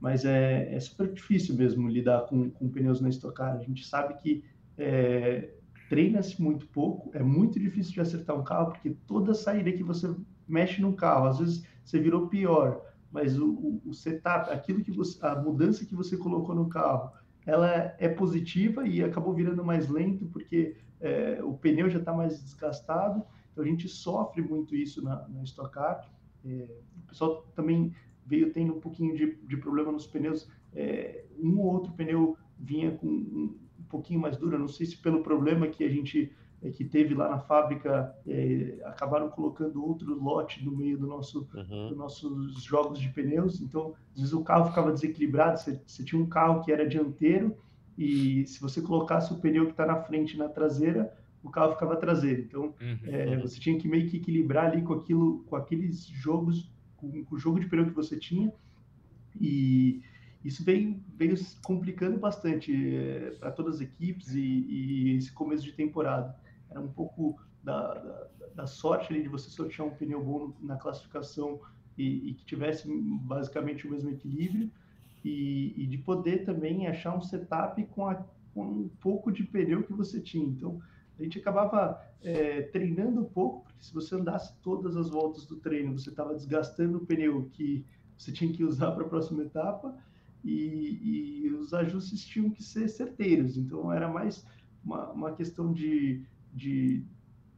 [0.00, 3.57] Mas é, é super difícil mesmo lidar com, com pneus na Stock Car.
[3.57, 4.44] A gente sabe que
[4.77, 5.55] é,
[5.88, 10.14] treina-se muito pouco, é muito difícil de acertar um carro, porque toda saída que você
[10.47, 14.90] mexe no carro, às vezes você virou pior, mas o, o, o setup, aquilo que
[14.90, 17.12] você, a mudança que você colocou no carro,
[17.47, 22.42] ela é positiva e acabou virando mais lento porque é, o pneu já está mais
[22.42, 23.23] desgastado.
[23.53, 26.11] Então a gente sofre muito isso na, na Stock Car.
[26.44, 27.94] É, o pessoal também
[28.27, 30.49] veio tendo um pouquinho de, de problema nos pneus.
[30.73, 33.55] É, um ou outro pneu vinha com
[33.94, 34.59] pouquinho mais duro.
[34.59, 38.78] Não sei se pelo problema que a gente é, que teve lá na fábrica, é,
[38.85, 41.88] acabaram colocando outro lote no meio do nosso, uhum.
[41.88, 43.61] dos nossos jogos de pneus.
[43.61, 45.61] Então, às vezes o carro ficava desequilibrado.
[45.61, 47.54] Você, você tinha um carro que era dianteiro
[47.96, 51.96] e se você colocasse o pneu que está na frente na traseira, o carro ficava
[51.96, 52.42] traseiro.
[52.42, 52.98] Então, uhum.
[53.04, 57.37] é, você tinha que meio que equilibrar ali com aquilo, com aqueles jogos, com, com
[57.37, 58.50] o jogo de pneu que você tinha.
[59.38, 60.02] E
[60.44, 65.72] isso veio, veio complicando bastante é, para todas as equipes e, e, esse começo de
[65.72, 66.37] temporada.
[66.70, 70.76] Era um pouco da, da, da sorte ali de você sortear um pneu bom na
[70.76, 71.61] classificação
[71.96, 72.87] e, e que tivesse
[73.22, 74.70] basicamente o mesmo equilíbrio
[75.24, 78.16] e, e, de poder também achar um setup com, a,
[78.52, 80.44] com, um pouco de pneu que você tinha.
[80.44, 80.78] Então,
[81.18, 85.98] a gente acabava é, treinando pouco, porque se você andasse todas as voltas do treino,
[85.98, 87.83] você estava desgastando o pneu que
[88.18, 89.96] você tinha que usar para a próxima etapa
[90.44, 93.57] e, e, os ajustes tinham que ser certeiros.
[93.57, 94.46] Então, era mais
[94.85, 97.02] uma, uma questão de, de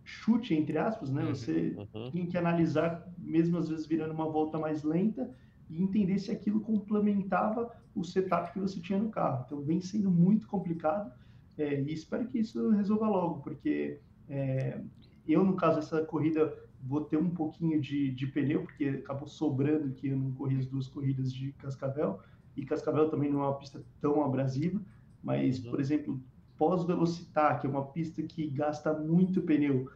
[0.05, 1.25] chute, entre aspas, né?
[1.25, 2.11] Uhum, você uhum.
[2.11, 5.35] tinha que analisar, mesmo às vezes virando uma volta mais lenta,
[5.69, 9.45] e entender se aquilo complementava o setup que você tinha no carro.
[9.47, 11.13] Então, vem sendo muito complicado
[11.59, 14.81] é, e espero que isso resolva logo, porque é,
[15.27, 19.93] eu, no caso dessa corrida, vou ter um pouquinho de, de pneu, porque acabou sobrando
[19.95, 22.21] que eu não corri as duas corridas de Cascavel,
[22.57, 24.81] e Cascavel também não é uma pista tão abrasiva,
[25.23, 25.71] mas, uhum.
[25.71, 26.23] por exemplo,
[26.57, 29.91] pós-velocitar, que é uma pista que gasta muito pneu,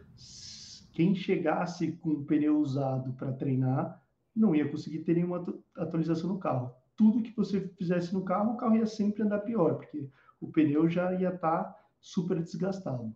[0.93, 4.03] quem chegasse com o pneu usado para treinar
[4.35, 5.45] não ia conseguir ter nenhuma
[5.77, 6.75] atualização no carro.
[6.97, 10.09] Tudo que você fizesse no carro, o carro ia sempre andar pior, porque
[10.41, 13.15] o pneu já ia estar tá super desgastado.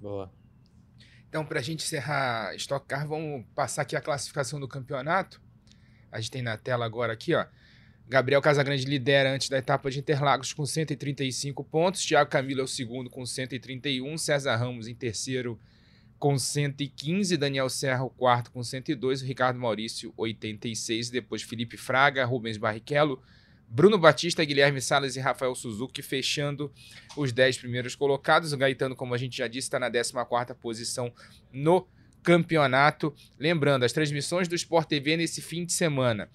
[0.00, 0.32] Boa.
[1.28, 5.40] Então, para a gente encerrar Stock Car, vamos passar aqui a classificação do campeonato.
[6.10, 7.44] A gente tem na tela agora aqui, ó.
[8.08, 12.02] Gabriel Casagrande lidera antes da etapa de Interlagos com 135 pontos.
[12.02, 14.16] Thiago Camilo é o segundo com 131.
[14.16, 15.60] César Ramos em terceiro
[16.18, 22.24] com 115, Daniel Serra o quarto com 102, o Ricardo Maurício 86, depois Felipe Fraga,
[22.24, 23.22] Rubens Barrichello,
[23.68, 26.72] Bruno Batista, Guilherme Salles e Rafael Suzuki fechando
[27.14, 28.54] os 10 primeiros colocados.
[28.54, 31.12] O Gaetano, como a gente já disse, está na 14ª posição
[31.52, 31.86] no
[32.22, 33.14] campeonato.
[33.38, 36.28] Lembrando, as transmissões do Sport TV nesse fim de semana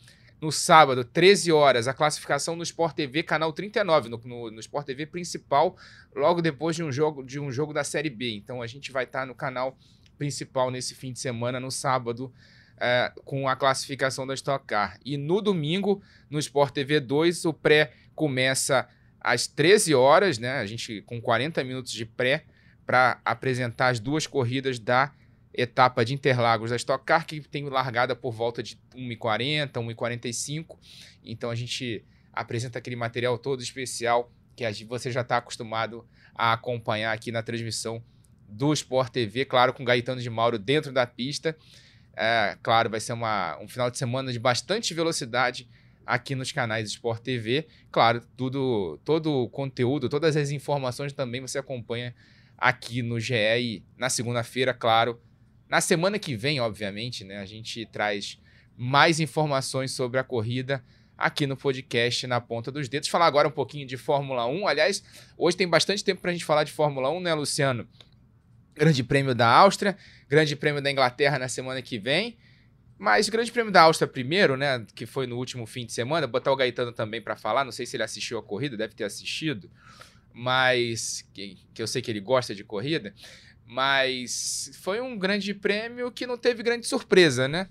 [0.43, 4.86] no sábado, 13 horas, a classificação no Sport TV, canal 39, no, no, no Sport
[4.86, 5.77] TV principal,
[6.13, 8.36] logo depois de um jogo de um jogo da Série B.
[8.36, 9.77] Então a gente vai estar tá no canal
[10.17, 12.29] principal nesse fim de semana, no sábado,
[12.77, 14.99] é, com a classificação da Stock Car.
[15.06, 18.86] E no domingo, no Sport TV 2, o pré começa
[19.21, 20.60] às 13 horas, né?
[20.60, 22.43] A gente com 40 minutos de pré
[22.86, 25.13] para apresentar as duas corridas da
[25.53, 30.77] etapa de Interlagos da Stock Car, que tem largada por volta de 1h40, 1h45.
[31.23, 37.13] Então a gente apresenta aquele material todo especial que você já está acostumado a acompanhar
[37.13, 38.03] aqui na transmissão
[38.47, 41.55] do Sport TV, claro, com Gaetano de Mauro dentro da pista.
[42.15, 45.67] É, claro, vai ser uma, um final de semana de bastante velocidade
[46.05, 47.67] aqui nos canais do Sport TV.
[47.91, 52.13] Claro, tudo, todo o conteúdo, todas as informações também você acompanha
[52.57, 55.19] aqui no GE e na segunda-feira, claro,
[55.73, 58.39] na semana que vem, obviamente, né, a gente traz
[58.77, 60.83] mais informações sobre a corrida
[61.17, 63.09] aqui no podcast na ponta dos dedos.
[63.09, 64.67] Falar agora um pouquinho de Fórmula 1.
[64.67, 65.03] Aliás,
[65.36, 67.88] hoje tem bastante tempo para a gente falar de Fórmula 1, né, Luciano?
[68.75, 69.97] Grande Prêmio da Áustria,
[70.29, 72.38] Grande Prêmio da Inglaterra na semana que vem.
[72.99, 76.51] Mas Grande Prêmio da Áustria primeiro, né, que foi no último fim de semana, botar
[76.51, 79.71] o Gaetano também para falar, não sei se ele assistiu a corrida, deve ter assistido,
[80.31, 83.12] mas que, que eu sei que ele gosta de corrida.
[83.65, 87.69] Mas foi um grande prêmio que não teve grande surpresa, né?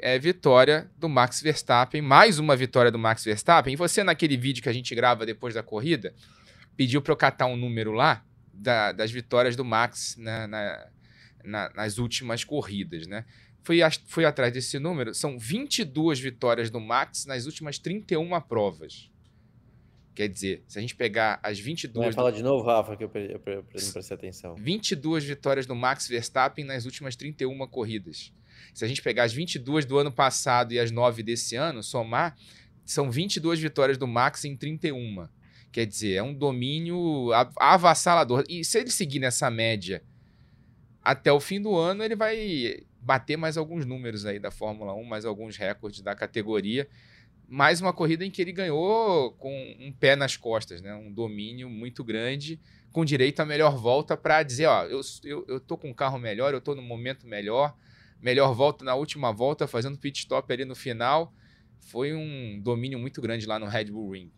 [0.00, 3.72] é vitória do Max Verstappen, mais uma vitória do Max Verstappen.
[3.72, 6.14] E você, naquele vídeo que a gente grava depois da corrida,
[6.76, 10.86] pediu para eu catar um número lá da, das vitórias do Max na, na,
[11.44, 13.24] na, nas últimas corridas, né?
[13.62, 19.10] Fui, fui atrás desse número, são 22 vitórias do Max nas últimas 31 provas.
[20.14, 22.06] Quer dizer, se a gente pegar as 22.
[22.06, 22.36] Vai falar do...
[22.36, 24.54] de novo, Rafa, que eu, eu, eu, eu não prestei atenção.
[24.54, 28.32] 22 vitórias do Max Verstappen nas últimas 31 corridas.
[28.72, 32.36] Se a gente pegar as 22 do ano passado e as 9 desse ano, somar,
[32.84, 35.26] são 22 vitórias do Max em 31.
[35.72, 38.44] Quer dizer, é um domínio avassalador.
[38.48, 40.00] E se ele seguir nessa média
[41.02, 45.04] até o fim do ano, ele vai bater mais alguns números aí da Fórmula 1,
[45.04, 46.88] mais alguns recordes da categoria
[47.48, 50.94] mais uma corrida em que ele ganhou com um pé nas costas, né?
[50.94, 52.60] Um domínio muito grande,
[52.92, 56.18] com direito à melhor volta para dizer, ó, eu, eu, eu tô com um carro
[56.18, 57.76] melhor, eu tô no momento melhor,
[58.20, 61.32] melhor volta na última volta, fazendo pit stop ali no final.
[61.80, 64.32] Foi um domínio muito grande lá no Red Bull Ring.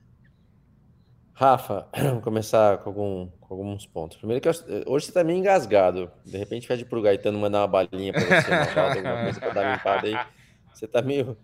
[1.33, 4.17] Rafa, vamos começar com, algum, com alguns pontos.
[4.17, 4.55] Primeiro que eu,
[4.87, 6.11] hoje você tá meio engasgado.
[6.25, 9.77] De repente pede pro Gaetano mandar uma balinha para você, uma alguma coisa para dar
[9.77, 10.27] limpada aí.
[10.73, 11.37] Você tá meio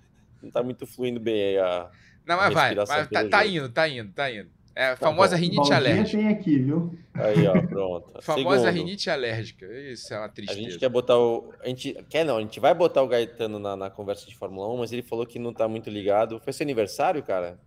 [0.43, 1.91] não tá muito fluindo bem aí a.
[2.27, 4.51] Não, mas vai, vai tá, tá indo, tá indo, tá indo.
[4.75, 5.43] É a tá famosa bom.
[5.43, 6.19] rinite alérgica.
[6.19, 6.95] tem aqui, viu?
[7.15, 8.23] Aí, ó, pronto.
[8.23, 9.67] famosa Segundo, rinite alérgica.
[9.67, 10.59] Isso é uma tristeza.
[10.59, 11.53] A gente quer botar o.
[11.63, 14.73] A gente quer não, a gente vai botar o Gaetano na, na conversa de Fórmula
[14.73, 16.41] 1, mas ele falou que não tá muito ligado.
[16.41, 17.59] Foi seu aniversário, cara?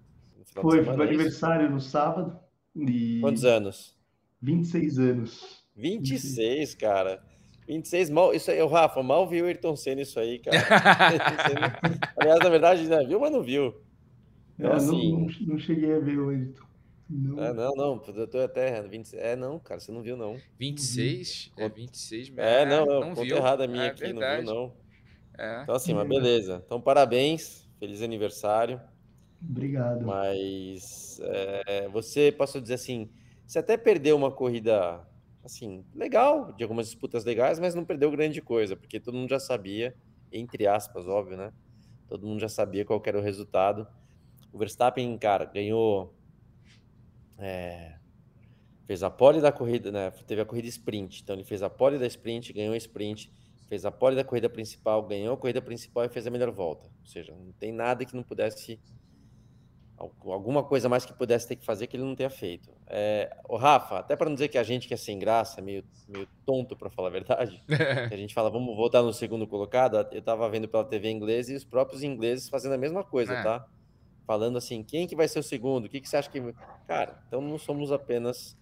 [0.61, 2.39] Foi, foi é aniversário no sábado.
[2.75, 3.19] E...
[3.21, 3.95] Quantos anos?
[4.41, 5.63] 26 anos.
[5.75, 6.75] 26, 26.
[6.75, 7.21] cara.
[7.67, 10.57] 26, mal, isso aí, o Rafa, mal viu o Ayrton Senna isso aí, cara.
[12.17, 13.73] Aliás, na verdade, né, viu, mas não viu.
[14.57, 15.11] Então, é, assim...
[15.11, 16.65] não, não, cheguei a ver o Ayrton.
[17.09, 17.39] Não.
[17.39, 20.37] Ah, não, não, eu tô até 20, é, não, cara, você não viu, não.
[20.57, 21.51] 26?
[21.57, 22.41] É 26 mesmo.
[22.41, 23.37] É, não, não, não viu.
[23.37, 24.43] errada minha é, aqui, verdade.
[24.43, 24.73] não viu, não.
[25.37, 25.61] É.
[25.63, 26.63] Então, assim, mas beleza.
[26.65, 28.81] Então, parabéns, feliz aniversário.
[29.41, 30.03] Obrigado.
[30.03, 33.09] Mas é, você, posso dizer assim,
[33.45, 35.05] você até perdeu uma corrida
[35.45, 39.39] assim, legal, de algumas disputas legais, mas não perdeu grande coisa, porque todo mundo já
[39.39, 39.95] sabia,
[40.31, 41.53] entre aspas, óbvio, né?
[42.07, 43.87] Todo mundo já sabia qual era o resultado.
[44.51, 46.13] O Verstappen, cara, ganhou.
[47.37, 47.97] É,
[48.85, 50.11] fez a pole da corrida, né?
[50.25, 51.21] Teve a corrida sprint.
[51.21, 53.31] Então ele fez a pole da sprint, ganhou a sprint,
[53.67, 56.89] fez a pole da corrida principal, ganhou a corrida principal e fez a melhor volta.
[57.01, 58.79] Ou seja, não tem nada que não pudesse
[59.97, 62.69] alguma coisa mais que pudesse ter que fazer que ele não tenha feito.
[62.87, 65.83] É, o Rafa, até para não dizer que a gente que é sem graça, meio,
[66.07, 69.95] meio tonto para falar a verdade, que a gente fala, vamos voltar no segundo colocado,
[70.11, 73.43] eu estava vendo pela TV inglesa e os próprios ingleses fazendo a mesma coisa, é.
[73.43, 73.65] tá?
[74.27, 75.85] Falando assim, quem que vai ser o segundo?
[75.85, 76.41] O que, que você acha que...
[76.87, 78.57] Cara, então não somos apenas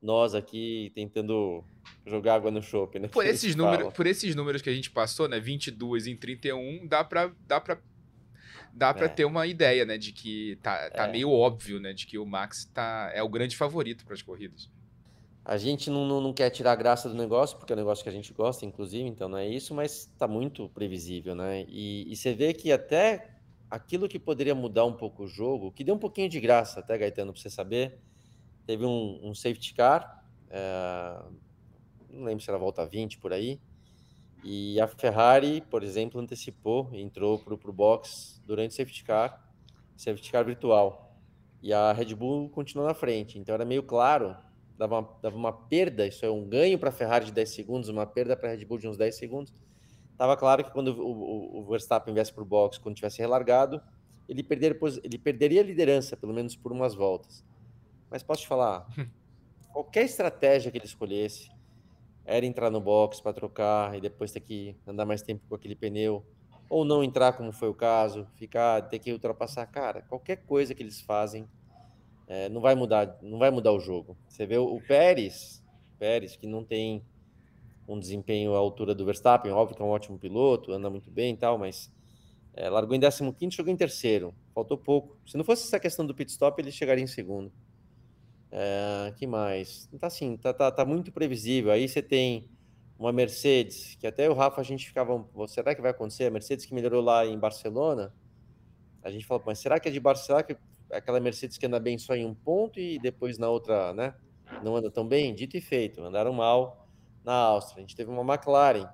[0.00, 1.64] nós aqui tentando
[2.06, 3.08] jogar água no chope, né?
[3.08, 5.40] Por esses, números, por esses números que a gente passou, né?
[5.40, 7.78] 22 em 31, dá para dá pra
[8.78, 9.08] dá para é.
[9.08, 11.10] ter uma ideia, né, de que tá, tá é.
[11.10, 14.70] meio óbvio, né, de que o Max tá, é o grande favorito para as corridas.
[15.44, 18.04] A gente não, não, não, quer tirar a graça do negócio, porque é um negócio
[18.04, 21.64] que a gente gosta, inclusive, então não é isso, mas tá muito previsível, né?
[21.68, 23.30] E, e você vê que até
[23.70, 26.96] aquilo que poderia mudar um pouco o jogo, que deu um pouquinho de graça, até,
[26.98, 27.98] Gaetano, para você saber,
[28.66, 31.22] teve um, um safety car, é,
[32.10, 33.58] não lembro se era volta 20 por aí,
[34.44, 39.50] e a Ferrari, por exemplo, antecipou, entrou para o box durante o safety car,
[39.96, 41.16] safety car virtual.
[41.60, 43.38] E a Red Bull continuou na frente.
[43.38, 44.36] Então era meio claro,
[44.76, 47.88] dava uma, dava uma perda, isso é um ganho para a Ferrari de 10 segundos,
[47.88, 49.52] uma perda para a Red Bull de uns 10 segundos.
[50.12, 53.80] Estava claro que quando o, o, o Verstappen viesse para o box, quando tivesse relargado,
[54.28, 57.44] ele, perder, ele perderia a liderança, pelo menos por umas voltas.
[58.10, 58.86] Mas posso te falar,
[59.72, 61.50] qualquer estratégia que ele escolhesse,
[62.28, 65.74] era entrar no box para trocar e depois ter que andar mais tempo com aquele
[65.74, 66.22] pneu,
[66.68, 70.82] ou não entrar, como foi o caso, ficar, ter que ultrapassar, cara, qualquer coisa que
[70.82, 71.48] eles fazem
[72.26, 74.14] é, não vai mudar, não vai mudar o jogo.
[74.28, 75.64] Você vê o, o Pérez,
[75.98, 77.02] Pérez que não tem
[77.88, 81.32] um desempenho à altura do Verstappen, óbvio que é um ótimo piloto, anda muito bem
[81.32, 81.90] e tal, mas
[82.52, 85.16] é, largou em 15 chegou em terceiro, faltou pouco.
[85.26, 87.50] Se não fosse essa questão do pit stop, ele chegaria em segundo.
[88.50, 89.88] É, que mais?
[89.98, 91.70] Tá assim, tá, tá, tá muito previsível.
[91.70, 92.48] Aí você tem
[92.98, 96.24] uma Mercedes, que até o Rafa a gente ficava, será que vai acontecer?
[96.24, 98.12] A Mercedes que melhorou lá em Barcelona,
[99.02, 100.56] a gente falou, mas será que é de Barcelona que
[100.90, 104.14] aquela Mercedes que anda bem só em um ponto e depois na outra, né?
[104.64, 105.34] Não anda tão bem?
[105.34, 106.88] Dito e feito, andaram mal
[107.22, 107.78] na Áustria.
[107.78, 108.88] A gente teve uma McLaren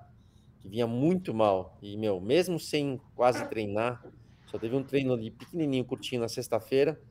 [0.59, 4.05] que vinha muito mal e, meu, mesmo sem quase treinar,
[4.47, 7.01] só teve um treino ali pequenininho, curtinho na sexta-feira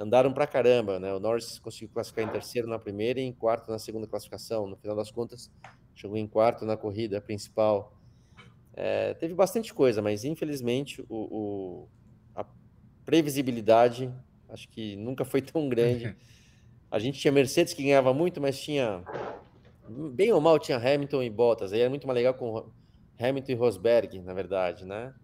[0.00, 1.12] andaram pra caramba, né?
[1.12, 4.66] O Norris conseguiu classificar em terceiro na primeira e em quarto na segunda classificação.
[4.66, 5.50] No final das contas,
[5.94, 7.92] chegou em quarto na corrida principal.
[8.72, 11.88] É, teve bastante coisa, mas infelizmente o, o,
[12.34, 12.46] a
[13.04, 14.10] previsibilidade
[14.48, 16.16] acho que nunca foi tão grande.
[16.90, 19.04] A gente tinha Mercedes que ganhava muito, mas tinha
[20.12, 21.72] bem ou mal tinha Hamilton e Bottas.
[21.72, 22.68] Aí era muito mais legal com
[23.16, 25.14] Hamilton e Rosberg, na verdade, né?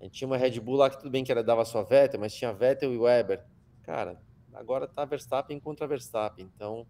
[0.00, 2.18] A gente tinha uma Red Bull lá que tudo bem que era dava só Vettel,
[2.18, 3.44] mas tinha Vettel e Weber.
[3.84, 4.20] Cara,
[4.52, 6.86] agora tá Verstappen contra Verstappen, então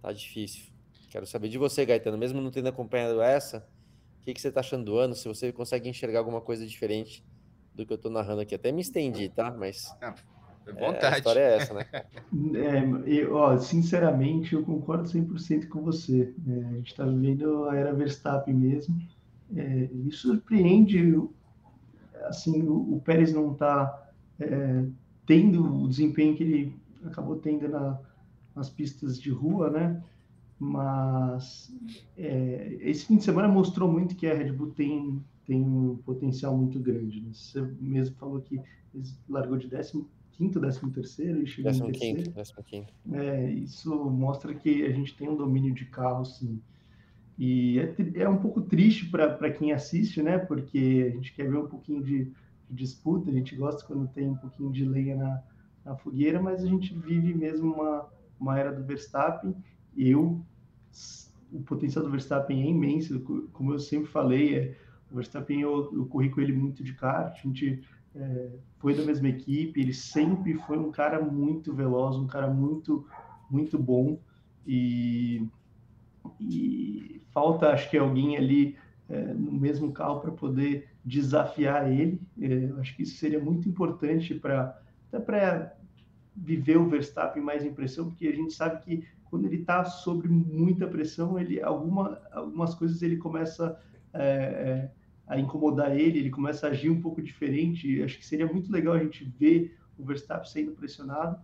[0.00, 0.66] tá difícil.
[1.10, 3.66] Quero saber de você, Gaetano, mesmo não tendo acompanhado essa,
[4.20, 5.14] o que, que você tá achando do ano?
[5.14, 7.24] Se você consegue enxergar alguma coisa diferente
[7.74, 8.54] do que eu tô narrando aqui.
[8.54, 9.50] Até me estendi, tá?
[9.50, 9.94] Mas.
[10.02, 10.14] Não
[10.74, 11.06] Vontade.
[11.06, 11.86] É, a história é essa, né?
[12.54, 16.34] É, eu, ó, sinceramente, eu concordo 100% com você.
[16.46, 19.00] É, a gente está vivendo a era Verstappen mesmo.
[19.56, 21.26] É, me surpreende,
[22.24, 24.84] assim, o, o Pérez não está é,
[25.28, 28.00] tendo o desempenho que ele acabou tendo na,
[28.56, 30.02] nas pistas de rua, né?
[30.58, 31.70] Mas
[32.16, 36.56] é, esse fim de semana mostrou muito que a Red Bull tem, tem um potencial
[36.56, 37.20] muito grande.
[37.20, 37.28] Né?
[37.32, 38.60] Você mesmo falou que
[39.28, 42.22] largou de décimo quinto, décimo terceiro e chegou décimo em terceiro.
[42.22, 42.92] Quinto, décimo quinto.
[43.12, 46.58] É, isso mostra que a gente tem um domínio de carro, sim.
[47.38, 50.38] E é, é um pouco triste para quem assiste, né?
[50.38, 52.32] Porque a gente quer ver um pouquinho de,
[52.70, 55.42] de, disputa, a gente gosta quando tem um pouquinho de lenha na,
[55.84, 58.08] na fogueira, mas a gente vive mesmo uma,
[58.38, 59.54] uma era do Verstappen.
[59.96, 60.40] Eu,
[61.52, 63.20] o potencial do Verstappen é imenso,
[63.52, 64.76] como eu sempre falei, é,
[65.10, 67.82] o Verstappen eu, eu corri com ele muito de kart, a gente
[68.14, 73.06] é, foi da mesma equipe, ele sempre foi um cara muito veloz, um cara muito,
[73.50, 74.18] muito bom.
[74.66, 75.46] E,
[76.40, 78.76] e falta, acho que, alguém ali
[79.08, 82.20] é, no mesmo carro para poder desafiar ele.
[82.40, 84.78] É, acho que isso seria muito importante para
[85.08, 85.74] até para
[86.36, 90.28] viver o Verstappen mais em pressão, porque a gente sabe que quando ele está sob
[90.28, 93.80] muita pressão, ele alguma, algumas coisas ele começa
[94.12, 94.90] é, é
[95.26, 98.02] a incomodar ele, ele começa a agir um pouco diferente.
[98.02, 101.38] Acho que seria muito legal a gente ver o Verstappen sendo pressionado,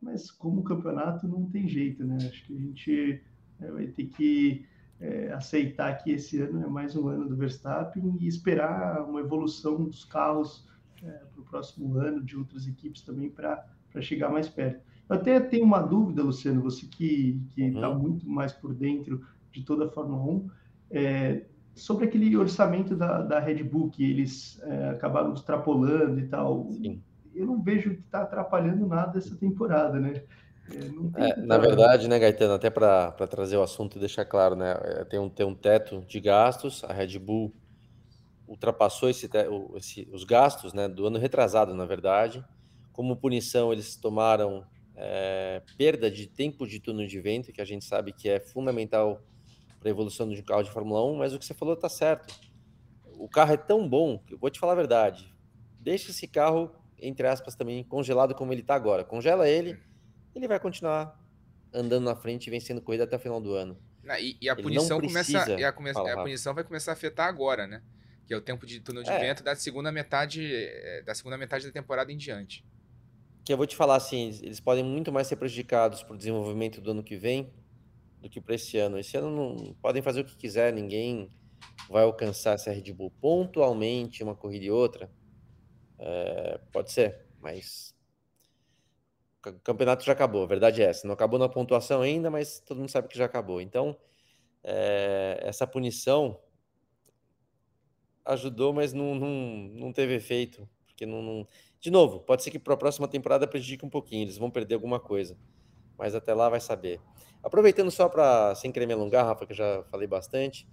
[0.00, 2.16] mas como campeonato não tem jeito, né?
[2.16, 3.22] Acho que a gente
[3.60, 4.66] é, vai ter que
[5.00, 9.84] é, aceitar que esse ano é mais um ano do Verstappen e esperar uma evolução
[9.84, 10.66] dos carros
[11.02, 13.64] é, para o próximo ano, de outras equipes também, para
[14.00, 14.80] chegar mais perto.
[15.08, 17.98] Eu até tenho uma dúvida, Luciano, você que está uhum.
[17.98, 20.50] muito mais por dentro de toda a Fórmula 1.
[20.90, 21.44] É,
[21.74, 26.70] sobre aquele orçamento da, da Red Bull que eles é, acabaram extrapolando e tal.
[26.72, 27.00] Sim.
[27.34, 30.24] Eu não vejo que está atrapalhando nada essa temporada, né?
[31.16, 34.76] É, é, na verdade, né, Gaetano, até para trazer o assunto e deixar claro, né,
[34.82, 37.54] é, tem um, tem um teto de gastos, a Red Bull
[38.46, 39.28] ultrapassou esse,
[39.76, 42.44] esse, os gastos né, do ano retrasado, na verdade.
[42.92, 44.64] Como punição, eles tomaram
[44.96, 49.22] é, perda de tempo de túnel de vento, que a gente sabe que é fundamental
[49.78, 51.88] para a evolução de um carro de Fórmula 1, mas o que você falou está
[51.88, 52.34] certo.
[53.18, 55.32] O carro é tão bom, que eu vou te falar a verdade.
[55.78, 59.04] Deixa esse carro, entre aspas, também congelado como ele está agora.
[59.04, 59.78] Congela ele,
[60.38, 61.20] ele vai continuar
[61.72, 63.76] andando na frente e vencendo corrida até o final do ano.
[64.20, 67.66] E, e a punição começa, e a, come, a, punição vai começar a afetar agora,
[67.66, 67.82] né?
[68.26, 69.18] Que é o tempo de túnel de é.
[69.18, 72.64] vento da segunda metade é, da segunda metade da temporada em diante.
[73.44, 76.92] Que eu vou te falar assim, eles podem muito mais ser prejudicados por desenvolvimento do
[76.92, 77.52] ano que vem
[78.20, 78.98] do que para esse ano.
[78.98, 81.30] Esse ano não podem fazer o que quiser, ninguém
[81.88, 85.10] vai alcançar essa Red Bull pontualmente, uma corrida e outra.
[85.98, 87.94] É, pode ser, mas
[89.46, 91.06] o campeonato já acabou, a verdade é essa.
[91.06, 93.60] Não acabou na pontuação ainda, mas todo mundo sabe que já acabou.
[93.60, 93.96] Então,
[94.62, 96.38] é, essa punição
[98.24, 99.28] ajudou, mas não, não,
[99.74, 100.68] não teve efeito.
[100.86, 101.48] Porque não, não...
[101.80, 104.74] De novo, pode ser que para a próxima temporada prejudique um pouquinho, eles vão perder
[104.74, 105.38] alguma coisa.
[105.96, 107.00] Mas até lá vai saber.
[107.42, 110.68] Aproveitando só para, sem querer me alongar, Rafa, que eu já falei bastante,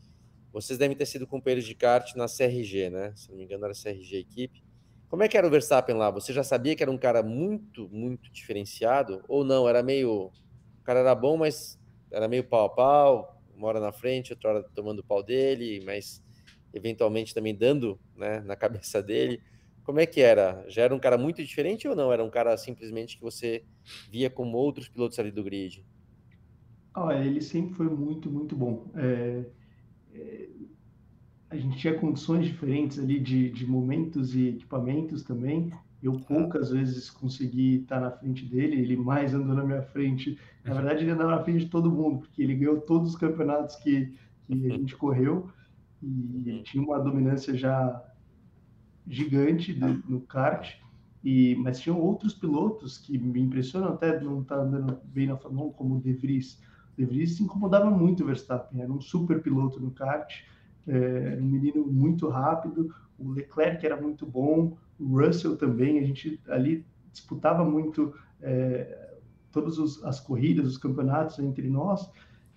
[0.52, 3.14] vocês devem ter sido companheiros de kart na CRG, né?
[3.16, 4.65] Se não me engano, era CRG equipe.
[5.08, 6.10] Como é que era o Verstappen lá?
[6.12, 9.24] Você já sabia que era um cara muito, muito diferenciado?
[9.28, 9.68] Ou não?
[9.68, 10.28] Era meio.
[10.28, 11.80] O cara era bom, mas
[12.12, 16.22] era meio pau a pau, uma hora na frente, outra hora tomando pau dele, mas
[16.74, 19.42] eventualmente também dando né, na cabeça dele.
[19.84, 20.66] Como é que era?
[20.68, 22.12] Já era um cara muito diferente ou não?
[22.12, 23.66] Era um cara simplesmente que você
[24.10, 25.86] via como outros pilotos ali do grid?
[26.94, 28.90] Ah, ele sempre foi muito, muito bom.
[28.96, 29.46] É,
[30.14, 30.50] é,
[31.50, 35.72] a gente tinha condições diferentes ali de, de momentos e equipamentos também.
[36.02, 40.38] Eu poucas vezes consegui estar na frente dele, ele mais andou na minha frente.
[40.64, 40.78] Na uhum.
[40.78, 44.14] verdade, ele andava na frente de todo mundo, porque ele ganhou todos os campeonatos que,
[44.46, 44.80] que a uhum.
[44.80, 45.50] gente correu
[46.02, 48.04] e ele tinha uma dominância já
[49.08, 50.76] gigante do, no kart.
[51.24, 55.38] E, mas tinham outros pilotos que me impressionam até não estar tá andando bem na
[55.38, 56.62] Fórmula 1, como o De Vries.
[56.96, 60.44] De Vries se incomodava muito o Verstappen, era um super piloto no kart,
[60.88, 66.40] é, um menino muito rápido, o Leclerc era muito bom, o Russell também, a gente
[66.48, 69.14] ali disputava muito é,
[69.52, 72.10] todas as corridas, os campeonatos entre nós,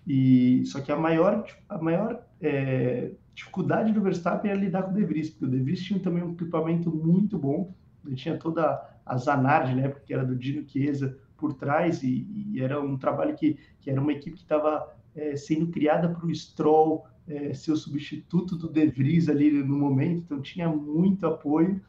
[0.05, 4.93] e só que a maior, a maior é, dificuldade do Verstappen era lidar com o
[4.93, 7.73] De Vries, porque o De Vries tinha também um equipamento muito bom,
[8.05, 12.61] ele tinha toda a Zanardi, né, porque era do Dino Chiesa por trás, e, e,
[12.61, 16.35] era um trabalho que, que era uma equipe que estava é, sendo criada para o
[16.35, 21.81] Stroll é, ser o substituto do De Vries ali no momento, então tinha muito apoio,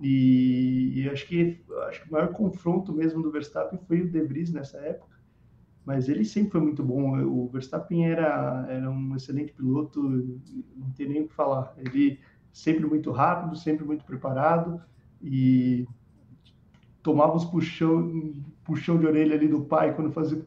[0.00, 4.20] e, e acho, que, acho que o maior confronto mesmo do Verstappen foi o De
[4.22, 5.12] Vries nessa época,
[5.84, 7.20] mas ele sempre foi muito bom.
[7.24, 10.00] O Verstappen era, era um excelente piloto,
[10.76, 11.74] não tem nem o que falar.
[11.76, 12.18] Ele
[12.52, 14.80] sempre muito rápido, sempre muito preparado
[15.20, 15.86] e
[17.02, 20.44] tomava os puxão, puxão de orelha ali do pai quando fazia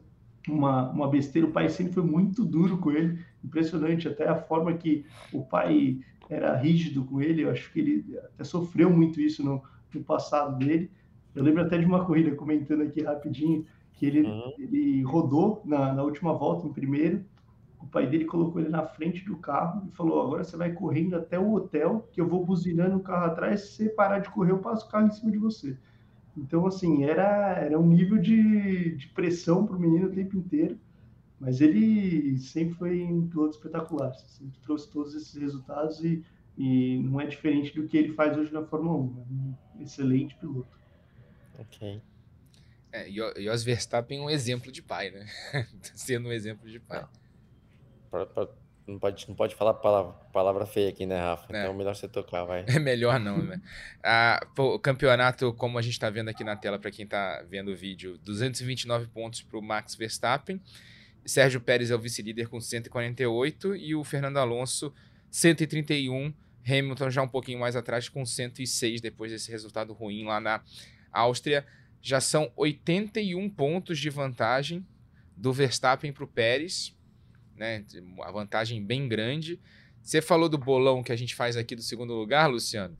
[0.48, 1.48] uma, uma besteira.
[1.48, 4.08] O pai sempre foi muito duro com ele, impressionante.
[4.08, 7.42] Até a forma que o pai era rígido com ele.
[7.42, 9.62] Eu acho que ele até sofreu muito isso no,
[9.94, 10.90] no passado dele.
[11.34, 14.52] Eu lembro até de uma corrida, comentando aqui rapidinho, que ele, uhum.
[14.58, 17.24] ele rodou na, na última volta em primeiro.
[17.80, 21.14] O pai dele colocou ele na frente do carro e falou: Agora você vai correndo
[21.14, 23.60] até o hotel, que eu vou buzinando o carro atrás.
[23.60, 25.76] Se você parar de correr, eu passo o carro em cima de você.
[26.36, 30.78] Então, assim, era, era um nível de, de pressão para o menino o tempo inteiro.
[31.38, 36.24] Mas ele sempre foi um piloto espetacular, sempre trouxe todos esses resultados e,
[36.56, 39.18] e não é diferente do que ele faz hoje na Fórmula 1.
[39.18, 40.78] É um excelente piloto.
[41.58, 42.00] Ok.
[42.92, 45.26] É, e o Verstappen é um exemplo de pai, né?
[45.94, 47.06] Sendo um exemplo de pai.
[48.10, 48.48] Pra, pra,
[48.86, 51.54] não, pode, não pode falar palavra, palavra feia aqui, né, Rafa?
[51.54, 51.60] É.
[51.60, 52.64] Então é melhor você tocar, vai.
[52.68, 53.60] É melhor não, né?
[54.02, 57.42] ah, pô, o campeonato, como a gente está vendo aqui na tela, para quem está
[57.48, 60.62] vendo o vídeo, 229 pontos para o Max Verstappen.
[61.26, 64.92] Sérgio Pérez é o vice-líder com 148 e o Fernando Alonso
[65.30, 66.32] 131.
[66.64, 70.62] Hamilton já um pouquinho mais atrás com 106 depois desse resultado ruim lá na
[71.12, 71.66] Áustria.
[72.00, 74.86] Já são 81 pontos de vantagem
[75.36, 76.94] do Verstappen para o Pérez,
[77.56, 77.84] né?
[78.22, 79.60] A vantagem bem grande.
[80.02, 82.96] Você falou do bolão que a gente faz aqui do segundo lugar, Luciano.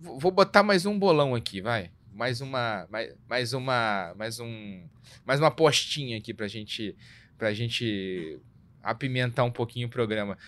[0.00, 4.88] Vou botar mais um bolão aqui, vai mais uma mais, mais uma mais um
[5.24, 6.96] mais uma postinha aqui pra gente
[7.36, 8.40] pra gente
[8.82, 10.38] apimentar um pouquinho o programa.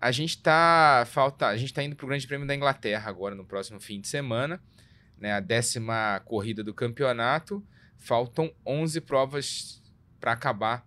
[0.00, 3.44] A gente tá falta, a gente tá indo pro Grande Prêmio da Inglaterra agora no
[3.44, 4.62] próximo fim de semana,
[5.18, 5.32] né?
[5.32, 7.64] A décima corrida do campeonato.
[7.96, 9.82] Faltam 11 provas
[10.20, 10.86] para acabar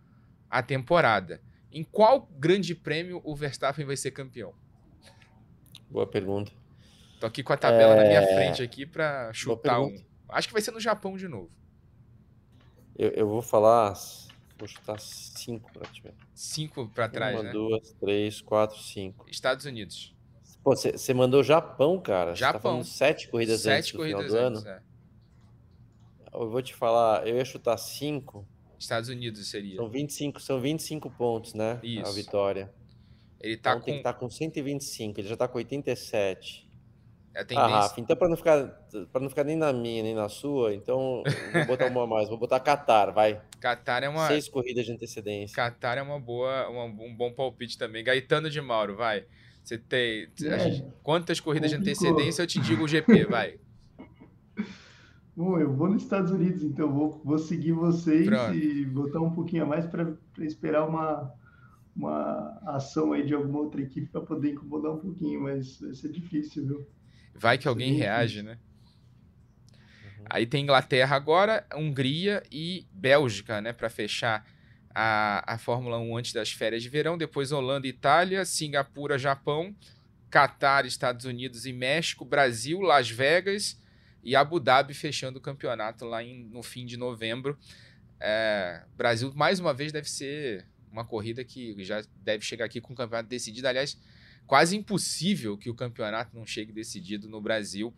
[0.50, 1.42] a temporada.
[1.72, 4.54] Em qual Grande Prêmio o Verstappen vai ser campeão?
[5.90, 6.52] Boa pergunta.
[7.20, 7.98] Tô aqui com a tabela é...
[7.98, 9.96] na minha é, frente aqui para chutar um.
[10.30, 11.50] Acho que vai ser no Japão de novo.
[12.98, 13.94] Eu, eu vou falar.
[14.58, 16.04] Vou chutar cinco pra ti.
[16.34, 17.52] Cinco pra trás, Uma, né?
[17.52, 19.26] duas, três, quatro, cinco.
[19.30, 20.16] Estados Unidos.
[20.64, 22.36] Pô, você mandou Japão, cara.
[22.36, 22.80] Japão.
[22.80, 24.76] Tá sete corridas sete antes do corridas final do antes, ano.
[24.76, 24.82] É.
[26.34, 28.48] Eu vou te falar, eu ia chutar cinco.
[28.78, 29.78] Estados Unidos seria.
[29.78, 31.80] São 25, são 25 pontos, né?
[31.82, 32.06] Isso.
[32.06, 32.74] A vitória.
[33.40, 33.86] Ele tá então com.
[33.86, 36.67] tem que estar tá com 125, ele já tá com 87.
[37.38, 37.68] É a Ah, tendência.
[37.76, 38.68] Rafa, então para não ficar
[39.12, 41.22] para não ficar nem na minha nem na sua, então
[41.54, 43.40] vou botar uma a mais, vou botar Qatar, vai.
[43.62, 44.28] Qatar é uma.
[44.28, 45.54] Seis corridas de antecedência.
[45.56, 48.04] Qatar é uma boa, uma- um bom palpite também.
[48.04, 49.26] Gaetano de Mauro, vai.
[49.64, 50.28] Você tem.
[50.44, 52.08] É, quantas corridas de complicou.
[52.08, 53.60] antecedência eu te digo o GP, vai.
[55.36, 58.56] Bom, eu vou nos Estados Unidos, então vou, vou seguir vocês Pronto.
[58.56, 61.32] e botar um pouquinho a mais para esperar uma,
[61.96, 66.10] uma ação aí de alguma outra equipe para poder incomodar um pouquinho, mas vai ser
[66.12, 66.88] difícil, viu?
[67.38, 68.58] Vai que alguém reage, né?
[70.30, 74.46] Aí tem Inglaterra agora, Hungria e Bélgica, né, para fechar
[74.94, 77.18] a, a Fórmula 1 antes das férias de verão.
[77.18, 79.76] Depois Holanda, e Itália, Singapura, Japão,
[80.30, 83.82] Catar, Estados Unidos e México, Brasil, Las Vegas
[84.24, 87.58] e Abu Dhabi fechando o campeonato lá em- no fim de novembro.
[88.20, 92.92] É, Brasil, mais uma vez, deve ser uma corrida que já deve chegar aqui com
[92.94, 93.68] o campeonato decidido.
[93.68, 93.98] Aliás,
[94.48, 97.94] quase impossível que o campeonato não chegue decidido no Brasil.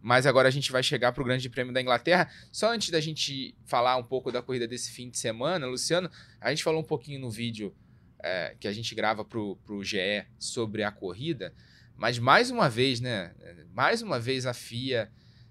[0.00, 2.28] Mas agora a gente vai chegar para o Grande Prêmio da Inglaterra.
[2.50, 6.50] Só antes da gente falar um pouco da corrida desse fim de semana, Luciano, a
[6.50, 7.72] gente falou um pouquinho no vídeo
[8.18, 11.54] é, que a gente grava para o GE sobre a corrida.
[11.96, 13.32] Mas mais uma vez, né?
[13.72, 15.08] Mais uma vez a FIA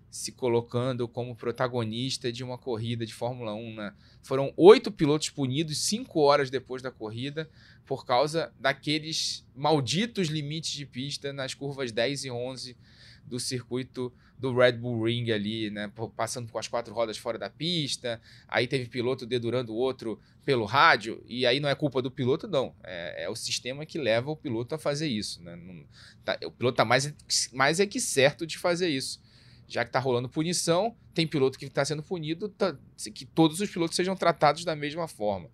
[0.09, 3.75] se colocando como protagonista de uma corrida de Fórmula 1.
[3.75, 3.93] Né?
[4.21, 7.49] Foram oito pilotos punidos cinco horas depois da corrida
[7.85, 12.77] por causa daqueles malditos limites de pista nas curvas 10 e 11
[13.25, 15.91] do circuito do Red Bull Ring ali, né?
[16.17, 18.19] Passando com as quatro rodas fora da pista.
[18.47, 21.23] Aí teve piloto dedurando o outro pelo rádio.
[21.27, 22.73] E aí não é culpa do piloto, não.
[22.83, 25.43] É, é o sistema que leva o piloto a fazer isso.
[25.43, 25.55] Né?
[25.55, 25.85] Não,
[26.25, 27.13] tá, o piloto tá mais,
[27.53, 29.21] mais é que certo de fazer isso.
[29.67, 32.75] Já que tá rolando punição, tem piloto que está sendo punido, tá,
[33.13, 35.49] que todos os pilotos sejam tratados da mesma forma.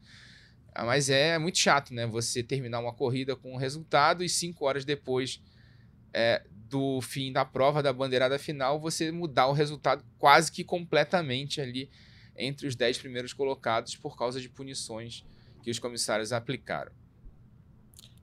[0.77, 2.05] Ah, mas é muito chato, né?
[2.05, 5.41] Você terminar uma corrida com um resultado e cinco horas depois
[6.13, 11.59] é, do fim da prova, da bandeirada final, você mudar o resultado quase que completamente
[11.59, 11.89] ali
[12.37, 15.25] entre os dez primeiros colocados por causa de punições
[15.63, 16.91] que os comissários aplicaram.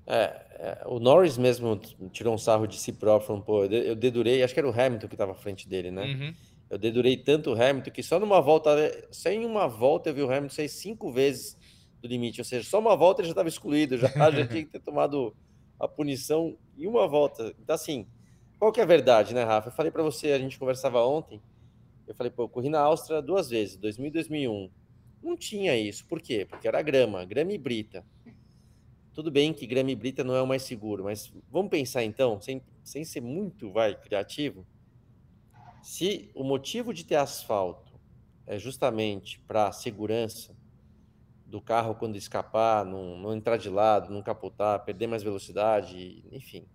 [0.07, 0.23] É,
[0.61, 1.77] é, o Norris mesmo
[2.13, 5.09] tirou um sarro de si próprio, falando, pô, eu dedurei, acho que era o Hamilton
[5.09, 6.05] que estava à frente dele, né?
[6.05, 6.35] Uhum.
[6.71, 8.71] Eu dedurei tanto o Hamilton que só numa volta,
[9.11, 11.57] só em uma volta eu vi o Hamilton sair cinco vezes
[12.05, 14.71] do limite, ou seja, só uma volta ele já estava excluído, já, já tinha que
[14.71, 15.35] ter tomado
[15.81, 17.55] a punição em uma volta.
[17.59, 18.07] Então, assim,
[18.59, 19.69] qual que é a verdade, né, Rafa?
[19.69, 21.41] Eu falei para você, a gente conversava ontem,
[22.07, 24.71] eu falei, pô, eu corri na Áustria duas vezes, 2000 e 2001.
[25.23, 26.07] Não tinha isso.
[26.07, 26.47] Por quê?
[26.49, 28.05] Porque era grama, grama e brita.
[29.15, 32.39] Tudo bem que grama e brita não é o mais seguro, mas vamos pensar então,
[32.41, 34.67] sem, sem ser muito vai criativo,
[35.83, 37.95] se o motivo de ter asfalto
[38.47, 40.55] é justamente para segurança
[41.55, 46.67] do carro quando escapar, não, não entrar de lado, não capotar, perder mais velocidade, enfim,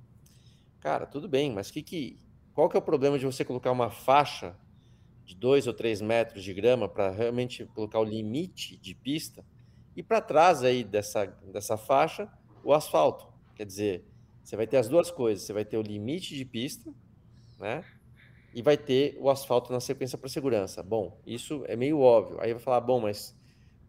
[0.80, 2.18] Cara, tudo bem, mas que que,
[2.54, 4.56] qual que é o problema de você colocar uma faixa
[5.26, 9.46] de dois ou três metros de grama para realmente colocar o limite de pista
[9.96, 12.32] e para trás aí dessa, dessa faixa
[12.64, 13.28] o asfalto?
[13.56, 14.06] Quer dizer,
[14.42, 16.90] você vai ter as duas coisas, você vai ter o limite de pista,
[17.60, 17.84] né?
[18.54, 20.82] E vai ter o asfalto na sequência para segurança.
[20.82, 22.40] Bom, isso é meio óbvio.
[22.40, 23.38] Aí vai falar, bom, mas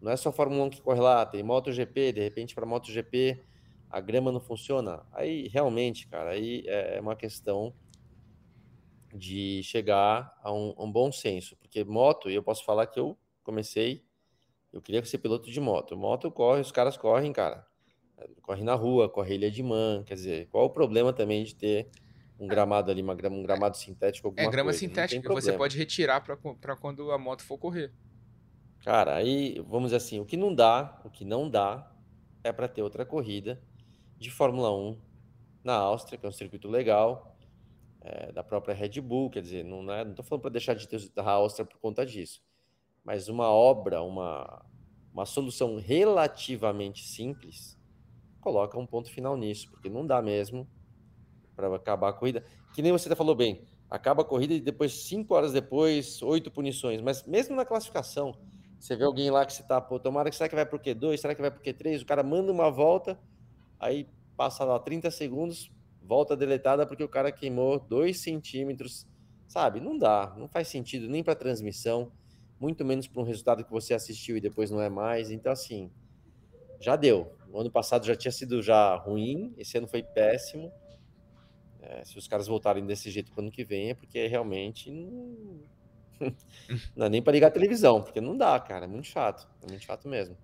[0.00, 3.44] não é só Fórmula 1 que corre lá, tem MotoGP, de repente para MotoGP
[3.88, 7.74] a grama não funciona, aí realmente, cara, aí é uma questão
[9.12, 13.18] de chegar a um, um bom senso, porque moto, e eu posso falar que eu
[13.42, 14.04] comecei,
[14.72, 15.96] eu queria ser piloto de moto.
[15.96, 17.66] Moto corre, os caras correm, cara.
[18.42, 21.90] Corre na rua, corre ilha de man, quer dizer, qual o problema também de ter
[22.38, 24.78] um gramado ali, uma, um gramado sintético, alguma É grama coisa?
[24.78, 27.92] sintética você pode retirar para quando a moto for correr.
[28.82, 31.92] Cara, aí, vamos dizer assim, o que não dá, o que não dá
[32.42, 33.60] é para ter outra corrida
[34.16, 34.96] de Fórmula 1
[35.62, 37.36] na Áustria, que é um circuito legal,
[38.00, 40.88] é, da própria Red Bull, quer dizer, não é, não estou falando para deixar de
[40.88, 42.42] ter a Áustria por conta disso,
[43.04, 44.64] mas uma obra, uma,
[45.12, 47.78] uma solução relativamente simples,
[48.40, 50.66] coloca um ponto final nisso, porque não dá mesmo
[51.54, 52.42] para acabar a corrida.
[52.72, 57.02] Que nem você falou bem, acaba a corrida e depois, cinco horas depois, oito punições,
[57.02, 58.34] mas mesmo na classificação,
[58.80, 61.18] você vê alguém lá que você tá, pô, tomara que será que vai pro Q2,
[61.18, 63.20] será que vai pro Q3, o cara manda uma volta,
[63.78, 64.08] aí
[64.38, 65.70] passa lá 30 segundos,
[66.02, 69.06] volta deletada porque o cara queimou 2 centímetros,
[69.46, 69.80] sabe?
[69.80, 72.10] Não dá, não faz sentido nem para transmissão,
[72.58, 75.30] muito menos para um resultado que você assistiu e depois não é mais.
[75.30, 75.90] Então, assim,
[76.80, 77.36] já deu.
[77.52, 80.72] O ano passado já tinha sido já ruim, esse ano foi péssimo.
[81.82, 84.90] É, se os caras voltarem desse jeito para o ano que vem, é porque realmente
[84.90, 85.60] não,
[86.94, 88.84] não é nem para ligar a televisão, porque não dá, cara.
[88.84, 89.48] É muito chato.
[89.62, 90.36] É muito chato mesmo.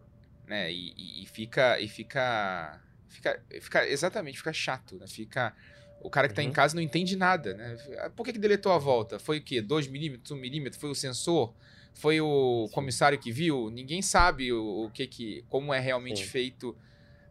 [0.48, 2.80] É, e, e fica, e fica
[3.16, 5.06] Fica, fica exatamente, fica chato, né?
[5.06, 5.54] Fica.
[6.00, 6.52] O cara que está em uhum.
[6.52, 7.76] casa não entende nada, né?
[8.14, 9.18] Por que, que deletou a volta?
[9.18, 9.62] Foi o quê?
[9.62, 10.78] 2 milímetros, 1 um milímetro?
[10.78, 11.54] Foi o sensor?
[11.94, 12.74] Foi o Sim.
[12.74, 13.70] comissário que viu?
[13.70, 16.26] Ninguém sabe o, o que que, como é realmente Sim.
[16.26, 16.76] feito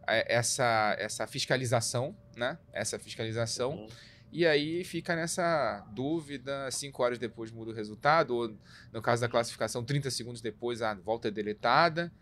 [0.06, 2.58] é, essa, essa fiscalização, né?
[2.72, 3.76] Essa fiscalização.
[3.76, 3.88] Uhum.
[4.36, 8.54] E aí fica nessa dúvida, cinco horas depois muda o resultado, ou
[8.92, 12.12] no caso da classificação, 30 segundos depois a volta é deletada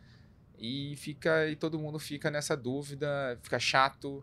[0.57, 4.23] e fica e todo mundo fica nessa dúvida, fica chato,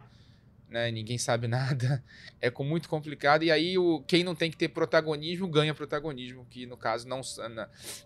[0.70, 0.90] né?
[0.90, 2.02] Ninguém sabe nada,
[2.40, 6.66] é muito complicado e aí o quem não tem que ter protagonismo ganha protagonismo, que
[6.66, 7.20] no caso não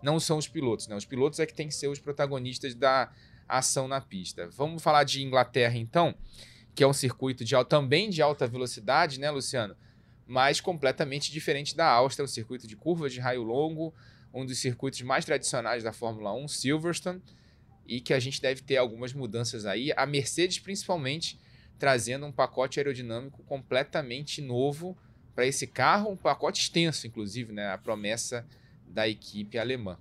[0.01, 0.95] não são os pilotos, né?
[0.95, 3.13] Os pilotos é que tem que ser os protagonistas da
[3.47, 4.49] ação na pista.
[4.49, 6.15] Vamos falar de Inglaterra então,
[6.75, 9.75] que é um circuito de também de alta velocidade, né, Luciano?
[10.27, 13.93] Mas completamente diferente da Áustria, um circuito de curvas de raio longo,
[14.33, 17.21] um dos circuitos mais tradicionais da Fórmula 1, Silverstone
[17.87, 19.93] e que a gente deve ter algumas mudanças aí.
[19.95, 21.39] A Mercedes, principalmente,
[21.79, 24.97] trazendo um pacote aerodinâmico completamente novo
[25.33, 27.69] para esse carro, um pacote extenso, inclusive, né?
[27.71, 28.45] A promessa
[28.87, 29.97] da equipe alemã.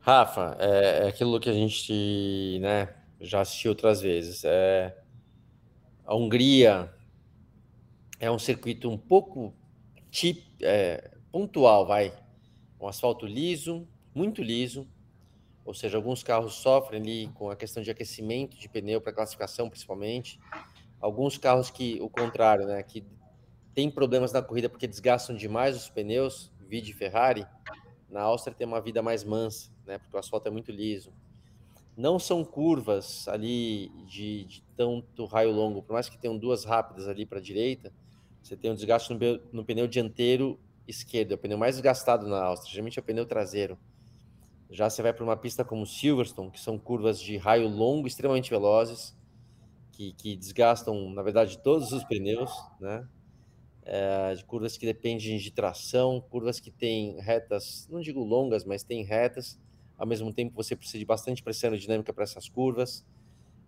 [0.00, 2.88] Rafa, é, é aquilo que a gente né,
[3.20, 4.42] já assistiu outras vezes.
[4.44, 4.96] É,
[6.04, 6.92] a Hungria
[8.18, 9.54] é um circuito um pouco
[10.10, 12.12] tip, é, pontual, vai.
[12.80, 14.88] Um asfalto liso, muito liso,
[15.64, 19.68] ou seja, alguns carros sofrem ali com a questão de aquecimento de pneu para classificação,
[19.68, 20.40] principalmente.
[21.00, 23.04] Alguns carros que, o contrário, né, que
[23.74, 27.46] tem problemas na corrida porque desgastam demais os pneus, vide Ferrari,
[28.08, 29.98] na Áustria tem uma vida mais mansa, né?
[29.98, 31.12] Porque o asfalto é muito liso.
[32.00, 37.06] Não são curvas ali de, de tanto raio longo, por mais que tenham duas rápidas
[37.06, 37.92] ali para a direita,
[38.42, 39.18] você tem um desgaste no,
[39.52, 43.26] no, pneu dianteiro esquerdo, é o pneu mais desgastado na Áustria, geralmente é o pneu
[43.26, 43.78] traseiro.
[44.70, 48.48] Já você vai para uma pista como Silverstone, que são curvas de raio longo extremamente
[48.48, 49.14] velozes,
[49.92, 53.06] que, que desgastam, na verdade, todos os pneus, né?
[53.82, 58.82] É, de curvas que dependem de tração, curvas que têm retas, não digo longas, mas
[58.82, 59.60] têm retas.
[60.00, 63.06] Ao mesmo tempo, você precisa de bastante pressão aerodinâmica para essas curvas.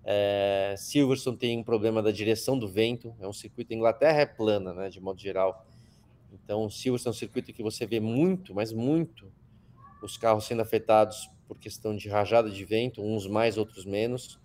[0.03, 3.75] É, Silverstone tem um problema da direção do vento, é um circuito.
[3.75, 5.67] A Inglaterra é plana, né, de modo geral.
[6.33, 9.31] Então, Silverstone é um circuito que você vê muito, mas muito,
[10.03, 14.41] os carros sendo afetados por questão de rajada de vento, uns mais, outros menos.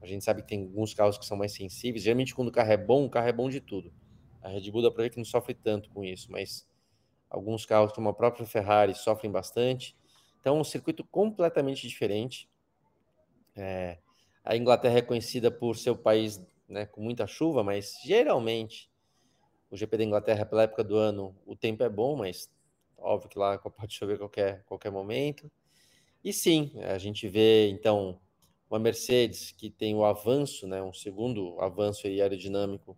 [0.00, 2.04] A gente sabe que tem alguns carros que são mais sensíveis.
[2.04, 3.92] Geralmente, quando o carro é bom, o carro é bom de tudo.
[4.40, 6.68] A Red Bull dá para ver que não sofre tanto com isso, mas
[7.28, 9.96] alguns carros, como a própria Ferrari, sofrem bastante.
[10.46, 12.48] Então, um circuito completamente diferente.
[13.56, 13.98] É,
[14.44, 18.88] a Inglaterra é conhecida por ser o país né, com muita chuva, mas geralmente
[19.68, 22.48] o GP da Inglaterra, pela época do ano, o tempo é bom, mas
[22.96, 25.50] óbvio que lá pode chover qualquer, qualquer momento.
[26.22, 28.20] E sim, a gente vê então
[28.70, 32.96] uma Mercedes que tem o avanço, né, um segundo avanço aerodinâmico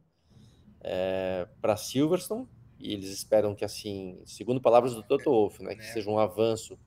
[0.83, 2.47] é, para Silverstone,
[2.79, 5.93] e eles esperam que, assim, segundo palavras do Toto Wolff, né, que é.
[5.95, 6.79] seja um avanço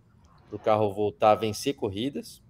[0.52, 2.42] para o carro voltar a vencer corridas.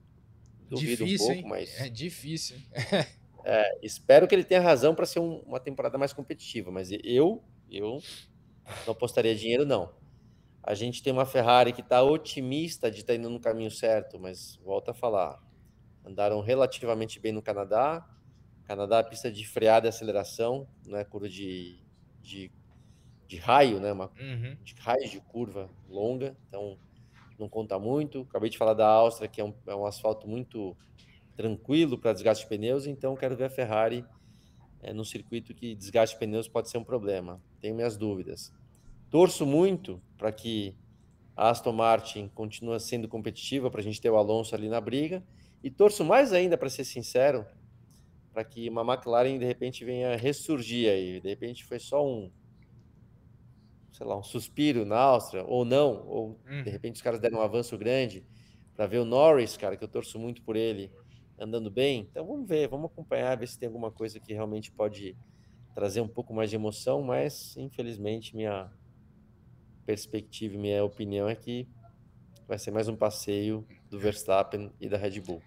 [0.67, 1.49] Duvido difícil, um pouco, hein?
[1.49, 1.79] mas.
[1.79, 2.57] É difícil.
[3.45, 7.43] é, espero que ele tenha razão para ser um, uma temporada mais competitiva, mas eu,
[7.69, 8.01] eu
[8.85, 9.93] não apostaria dinheiro, não.
[10.63, 14.19] A gente tem uma Ferrari que está otimista de estar tá indo no caminho certo,
[14.19, 15.39] mas volta a falar.
[16.05, 18.07] Andaram relativamente bem no Canadá,
[18.65, 21.79] Canadá pista de freada e aceleração, não é curva de,
[22.21, 22.51] de,
[23.27, 23.91] de raio, né?
[23.91, 24.55] Uma, uhum.
[24.63, 26.77] De raio de curva longa, então
[27.41, 28.21] não conta muito.
[28.29, 30.77] Acabei de falar da Áustria, que é um, é um asfalto muito
[31.35, 34.05] tranquilo para desgaste de pneus, então quero ver a Ferrari
[34.81, 37.41] é, no circuito que desgaste de pneus pode ser um problema.
[37.59, 38.53] Tenho minhas dúvidas.
[39.09, 40.75] Torço muito para que
[41.35, 45.23] a Aston Martin continue sendo competitiva, para a gente ter o Alonso ali na briga.
[45.63, 47.45] E torço mais ainda, para ser sincero,
[48.33, 51.19] para que uma McLaren de repente venha ressurgir aí.
[51.19, 52.31] De repente foi só um,
[54.01, 56.63] sei lá, um suspiro na Áustria, ou não, ou hum.
[56.63, 58.25] de repente os caras deram um avanço grande
[58.75, 60.91] para ver o Norris, cara, que eu torço muito por ele,
[61.37, 62.07] andando bem.
[62.09, 65.15] Então vamos ver, vamos acompanhar, ver se tem alguma coisa que realmente pode
[65.75, 68.71] trazer um pouco mais de emoção, mas infelizmente minha
[69.85, 71.69] perspectiva, minha opinião é que
[72.47, 75.43] vai ser mais um passeio do Verstappen e da Red Bull.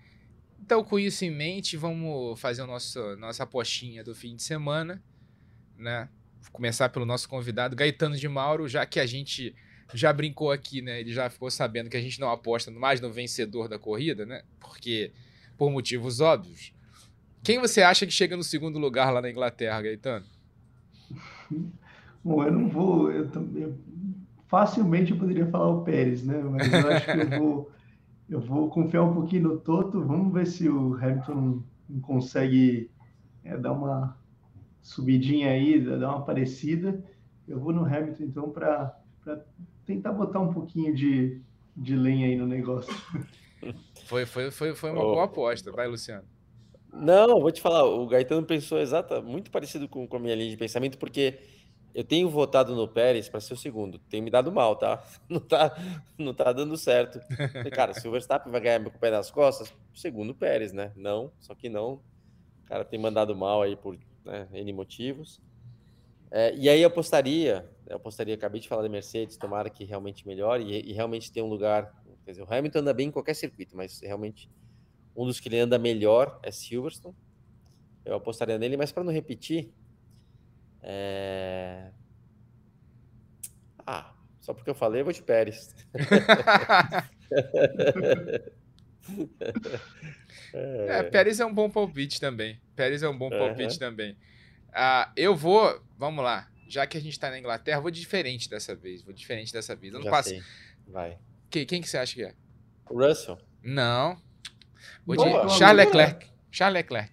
[0.60, 5.02] Então, com isso em mente, vamos fazer a nossa, nossa apostinha do fim de semana,
[5.76, 6.08] né?
[6.44, 9.54] Vou começar pelo nosso convidado, Gaetano de Mauro, já que a gente
[9.94, 11.00] já brincou aqui, né?
[11.00, 14.42] Ele já ficou sabendo que a gente não aposta mais no vencedor da corrida, né?
[14.60, 15.12] Porque,
[15.56, 16.72] por motivos óbvios.
[17.42, 20.24] Quem você acha que chega no segundo lugar lá na Inglaterra, Gaetano?
[22.22, 23.10] Bom, eu não vou.
[23.10, 23.30] Eu,
[24.46, 26.38] facilmente eu poderia falar o Pérez, né?
[26.42, 27.70] Mas eu acho que eu vou.
[28.26, 30.02] Eu vou confiar um pouquinho no Toto.
[30.02, 31.62] Vamos ver se o Hamilton
[32.00, 32.90] consegue
[33.44, 34.16] é, dar uma
[34.84, 37.02] subidinha aí, dar uma parecida.
[37.48, 38.94] Eu vou no Hamilton, então, para
[39.84, 41.40] tentar botar um pouquinho de,
[41.74, 42.94] de lenha aí no negócio.
[44.04, 45.12] Foi, foi, foi, foi uma oh.
[45.14, 45.72] boa aposta.
[45.72, 46.28] Vai, Luciano.
[46.92, 50.50] Não, vou te falar, o Gaetano pensou exata, muito parecido com, com a minha linha
[50.50, 51.38] de pensamento, porque
[51.94, 53.98] eu tenho votado no Pérez para ser o segundo.
[53.98, 55.02] Tem me dado mal, tá?
[55.26, 55.74] Não tá,
[56.18, 57.18] não tá dando certo.
[57.72, 60.92] Cara, se o Verstappen vai ganhar com o pé nas costas, segundo o Pérez, né?
[60.94, 61.94] Não, só que não.
[62.62, 65.40] O cara tem mandado mal aí por né, N motivos.
[66.30, 70.26] É, e aí eu apostaria, eu apostaria, acabei de falar da Mercedes, tomara que realmente
[70.26, 71.92] melhore e, e realmente tem um lugar.
[72.24, 74.50] Quer dizer, o Hamilton anda bem em qualquer circuito, mas realmente
[75.14, 77.14] um dos que ele anda melhor é Silverstone.
[78.04, 79.72] Eu apostaria nele, mas para não repetir,
[80.82, 81.92] é...
[83.86, 85.74] Ah, só porque eu falei, eu vou de Pérez.
[90.52, 92.60] é, Pérez é um bom palpite também.
[92.74, 93.78] Pérez é um bom palpite uhum.
[93.78, 94.16] também.
[94.72, 96.48] Ah, eu vou, vamos lá.
[96.68, 99.02] Já que a gente tá na Inglaterra, vou diferente dessa vez.
[99.02, 99.94] Vou diferente dessa vez.
[99.94, 100.42] Ano passado.
[100.86, 101.18] Vai.
[101.50, 102.34] Quem, quem que você acha que é?
[102.86, 103.38] Russell.
[103.62, 104.20] Não.
[105.06, 106.26] Vou de Boa, Charles Leclerc.
[106.50, 107.12] Charles Leclerc.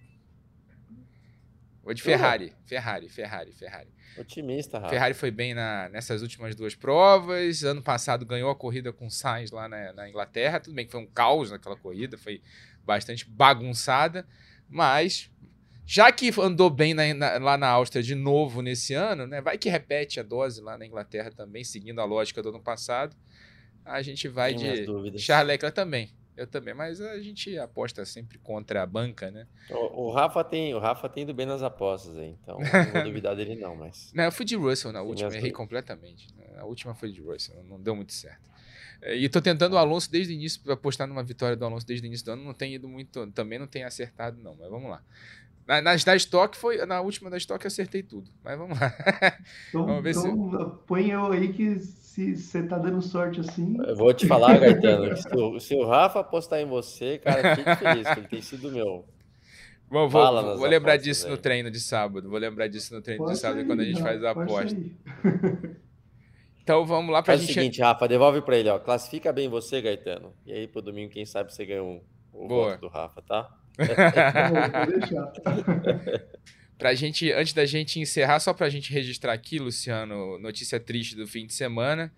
[1.82, 2.52] Vou de Ferrari.
[2.64, 3.88] Ferrari, Ferrari, Ferrari.
[4.16, 4.90] Otimista, Rafa.
[4.90, 7.64] Ferrari foi bem na, nessas últimas duas provas.
[7.64, 10.60] Ano passado ganhou a corrida com Sainz lá na, na, Inglaterra.
[10.60, 12.42] Tudo bem que foi um caos naquela corrida, foi
[12.84, 14.26] bastante bagunçada.
[14.68, 15.30] Mas
[15.84, 19.40] já que andou bem na, na, lá na Áustria de novo nesse ano, né?
[19.40, 23.16] Vai que repete a dose lá na Inglaterra também, seguindo a lógica do ano passado.
[23.84, 26.10] A gente vai Tem de Charles Leclerc também.
[26.34, 29.46] Eu também, mas a gente aposta sempre contra a banca, né?
[29.68, 33.04] O, o, Rafa tem, o Rafa tem ido bem nas apostas aí, então não vou
[33.04, 34.10] duvidar dele não, mas...
[34.14, 36.28] Não, eu fui de Russell na última, errei completamente.
[36.56, 38.50] A última foi de Russell, não deu muito certo.
[39.02, 42.06] É, e tô tentando o Alonso desde o início, apostar numa vitória do Alonso desde
[42.06, 44.88] o início do ano, não tem ido muito, também não tem acertado não, mas vamos
[44.90, 45.02] lá.
[45.66, 46.84] Na, nas da Stock foi.
[46.86, 48.30] Na última da Stock acertei tudo.
[48.42, 48.92] Mas vamos lá.
[49.68, 50.86] Então, vamos ver então se...
[50.86, 53.76] põe eu aí que se você tá dando sorte assim.
[53.86, 57.76] Eu vou te falar, Gaetano, se, o, se o Rafa apostar em você, cara, fique
[57.76, 59.06] feliz, que ele tem sido meu.
[59.90, 61.32] Bom, vou, vou lembrar disso aí.
[61.32, 62.28] no treino de sábado.
[62.28, 64.76] Vou lembrar disso no treino pode de sábado aí, quando a gente faz a aposta.
[66.62, 67.48] Então vamos lá pra faz gente.
[67.48, 68.78] Faz o seguinte, Rafa, devolve para ele, ó.
[68.78, 70.32] Classifica bem você, Gaetano.
[70.46, 72.00] E aí pro domingo, quem sabe você ganha um,
[72.32, 72.70] o Boa.
[72.70, 73.50] voto do Rafa, tá?
[76.78, 81.26] Pra gente, antes da gente encerrar, só pra gente registrar aqui, Luciano, notícia triste do
[81.26, 82.12] fim de semana.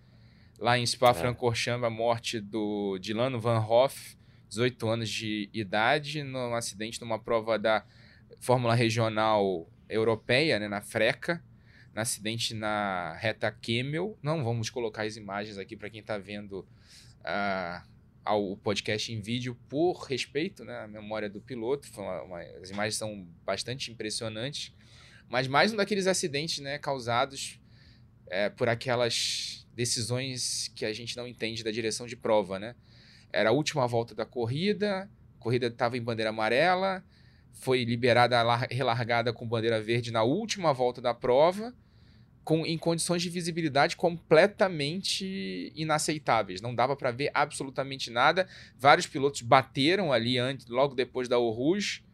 [0.57, 1.87] Lá em Spa-Francorchamps, é.
[1.87, 4.17] a morte do Dilano Van Hoff,
[4.49, 7.85] 18 anos de idade, num acidente numa prova da
[8.39, 11.43] Fórmula Regional Europeia, né, na Freca.
[11.93, 14.17] No acidente na reta Kemmel.
[14.21, 16.59] Não vamos colocar as imagens aqui para quem está vendo
[17.21, 17.87] uh,
[18.25, 21.87] ao podcast em vídeo por respeito né, à memória do piloto.
[21.95, 24.73] Uma, uma, as imagens são bastante impressionantes.
[25.29, 27.59] Mas mais um daqueles acidentes né, causados
[28.27, 32.57] é, por aquelas decisões que a gente não entende da direção de prova.
[32.57, 32.75] Né?
[33.31, 37.05] Era a última volta da corrida, a corrida estava em bandeira amarela,
[37.53, 41.73] foi liberada a relargada com bandeira verde na última volta da prova
[42.45, 46.61] com, em condições de visibilidade completamente inaceitáveis.
[46.61, 48.47] Não dava para ver absolutamente nada.
[48.77, 52.05] Vários pilotos bateram ali antes, logo depois da Rouge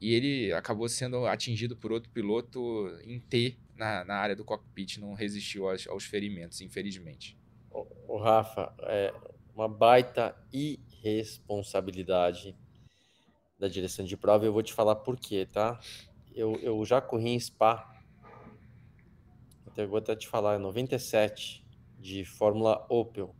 [0.00, 4.96] e ele acabou sendo atingido por outro piloto em T na, na área do cockpit.
[4.96, 7.36] Não resistiu aos, aos ferimentos, infelizmente.
[7.70, 9.12] O, o Rafa, é
[9.54, 12.56] uma baita irresponsabilidade
[13.58, 14.46] da direção de prova.
[14.46, 15.78] Eu vou te falar por quê, tá?
[16.34, 17.97] Eu, eu já corri em Spa
[19.78, 21.64] até vou até te falar, 97
[22.00, 23.32] de Fórmula Opel.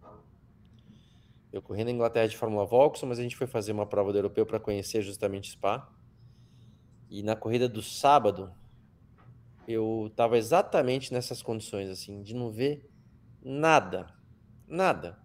[1.52, 4.18] Eu corri na Inglaterra de Fórmula Vauxhall, mas a gente foi fazer uma prova do
[4.18, 5.90] europeu para conhecer justamente Spa.
[7.10, 8.54] E na corrida do sábado,
[9.66, 12.88] eu estava exatamente nessas condições, assim, de não ver
[13.42, 14.06] nada,
[14.64, 15.18] nada.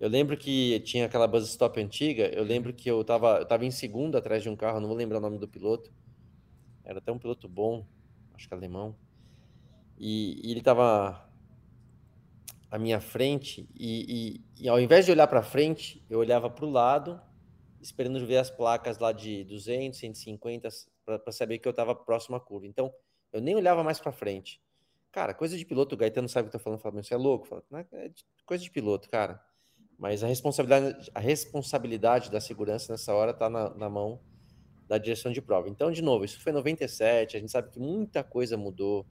[0.00, 3.64] Eu lembro que tinha aquela buzz stop antiga, eu lembro que eu estava eu tava
[3.64, 5.92] em segundo atrás de um carro, não vou lembrar o nome do piloto.
[6.82, 7.86] Era até um piloto bom,
[8.34, 8.96] acho que alemão.
[10.04, 11.30] E, e ele estava
[12.68, 16.64] à minha frente e, e, e, ao invés de olhar para frente, eu olhava para
[16.64, 17.22] o lado,
[17.80, 20.68] esperando ver as placas lá de 200, 150
[21.04, 22.66] para saber que eu estava próximo à curva.
[22.66, 22.92] Então,
[23.32, 24.60] eu nem olhava mais para frente.
[25.12, 27.16] Cara, coisa de piloto, o Gaetano sabe o que eu tô falando, fala, você é
[27.16, 28.10] louco, fala, é
[28.44, 29.40] coisa de piloto, cara.
[29.96, 34.20] Mas a responsabilidade, a responsabilidade da segurança nessa hora está na, na mão
[34.88, 35.68] da direção de prova.
[35.68, 39.06] Então, de novo, isso foi 97, a gente sabe que muita coisa mudou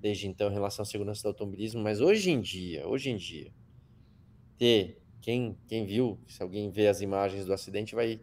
[0.00, 3.52] desde então em relação à segurança do automobilismo, mas hoje em dia, hoje em dia,
[4.56, 8.20] ter quem, quem viu, se alguém vê as imagens do acidente, vai,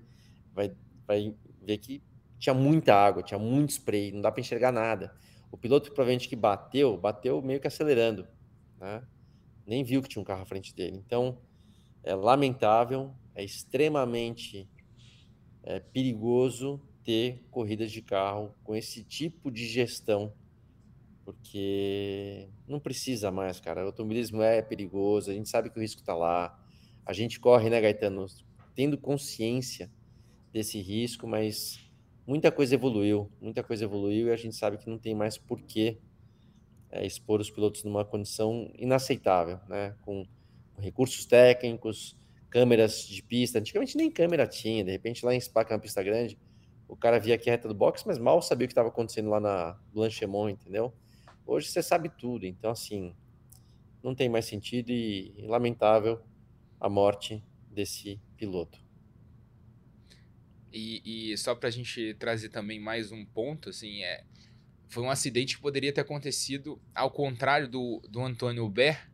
[0.53, 0.73] vai,
[1.05, 2.01] vai ver que
[2.39, 5.15] tinha muita água, tinha muito spray, não dá para enxergar nada.
[5.51, 8.27] O piloto provavelmente que bateu, bateu meio que acelerando,
[8.79, 9.03] né?
[9.65, 10.97] Nem viu que tinha um carro à frente dele.
[10.97, 11.39] Então,
[12.03, 14.69] é lamentável, é extremamente
[15.63, 20.33] é, perigoso ter corridas de carro com esse tipo de gestão
[21.25, 23.83] porque não precisa mais, cara.
[23.83, 26.57] O automobilismo é perigoso, a gente sabe que o risco está lá.
[27.03, 28.27] A gente corre, né, Gaetano,
[28.75, 29.91] tendo consciência
[30.53, 31.79] desse risco, mas
[32.25, 35.97] muita coisa evoluiu, muita coisa evoluiu e a gente sabe que não tem mais porquê
[36.91, 39.95] é, expor os pilotos numa condição inaceitável, né?
[40.01, 40.25] Com,
[40.73, 42.15] com, recursos técnicos,
[42.49, 43.57] câmeras de pista.
[43.57, 46.37] Antigamente nem câmera tinha, de repente lá em Spa, que é uma pista grande,
[46.87, 49.29] o cara via aqui a reta do box, mas mal sabia o que estava acontecendo
[49.29, 50.93] lá na Blanchemont, entendeu?
[51.47, 53.15] Hoje você sabe tudo, então assim,
[54.01, 56.19] não tem mais sentido e, lamentável
[56.79, 58.79] a morte desse piloto.
[60.73, 64.23] E, e só para a gente trazer também mais um ponto, assim, é,
[64.89, 69.09] foi um acidente que poderia ter acontecido ao contrário do, do Antônio Hubert,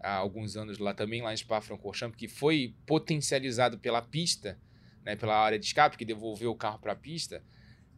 [0.00, 4.58] há alguns anos lá também, lá em Spa-Francorchamps, que foi potencializado pela pista,
[5.04, 7.42] né, pela área de escape, que devolveu o carro para a pista,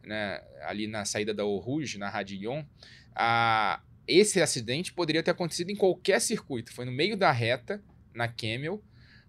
[0.03, 2.63] né, ali na saída da Eau Rouge, na Radillon,
[3.15, 6.73] a, esse acidente poderia ter acontecido em qualquer circuito.
[6.73, 7.81] Foi no meio da reta,
[8.13, 8.81] na Camel,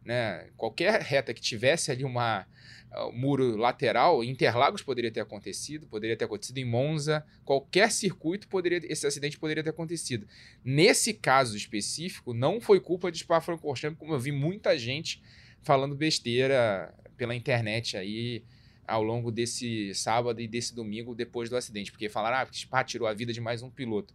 [0.04, 0.48] né?
[0.56, 2.46] Qualquer reta que tivesse ali uma
[2.92, 8.80] uh, muro lateral, Interlagos poderia ter acontecido, poderia ter acontecido em Monza, qualquer circuito poderia
[8.84, 10.26] esse acidente poderia ter acontecido.
[10.64, 15.22] Nesse caso específico, não foi culpa de Spa-Francorchamps, como eu vi muita gente
[15.62, 18.42] falando besteira pela internet aí
[18.91, 23.07] ao longo desse sábado e desse domingo depois do acidente, porque falaram ah, Spa tirou
[23.07, 24.12] a vida de mais um piloto.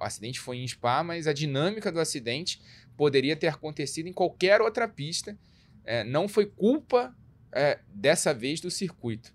[0.00, 2.60] O acidente foi em Spa, mas a dinâmica do acidente
[2.96, 5.38] poderia ter acontecido em qualquer outra pista.
[5.84, 7.14] É, não foi culpa
[7.52, 9.34] é, dessa vez do circuito.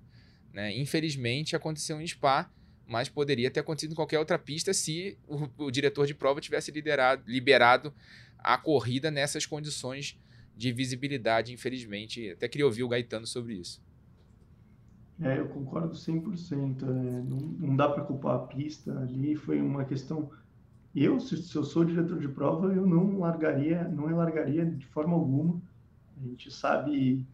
[0.52, 0.76] Né?
[0.76, 2.52] Infelizmente aconteceu em Spa,
[2.88, 6.72] mas poderia ter acontecido em qualquer outra pista se o, o diretor de prova tivesse
[6.72, 7.94] liderado, liberado
[8.40, 10.20] a corrida nessas condições
[10.56, 12.32] de visibilidade, infelizmente.
[12.32, 13.82] Até queria ouvir o Gaetano sobre isso.
[15.22, 16.84] É, eu concordo 100%.
[16.84, 16.86] É,
[17.22, 20.30] não, não dá para culpar a pista ali, foi uma questão.
[20.96, 25.14] Eu, se, se, eu sou diretor de prova, eu não largaria, não largaria de forma
[25.14, 25.62] alguma.
[26.18, 27.26] A gente sabe,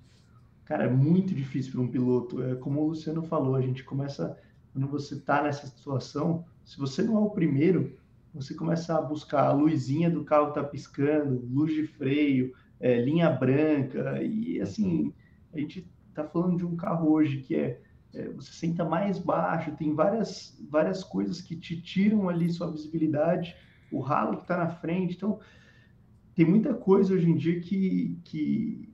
[0.65, 2.41] cara, é muito difícil para um piloto.
[2.43, 4.37] É como o Luciano falou, a gente começa,
[4.71, 7.97] quando você está nessa situação, se você não é o primeiro,
[8.33, 13.29] você começa a buscar a luzinha do carro tá piscando, luz de freio, é, linha
[13.29, 15.13] branca, e assim,
[15.53, 15.85] a gente
[16.19, 17.81] está falando de um carro hoje que é,
[18.13, 23.55] é, você senta mais baixo, tem várias, várias coisas que te tiram ali sua visibilidade,
[23.91, 25.39] o ralo que está na frente, então
[26.35, 28.89] tem muita coisa hoje em dia que, que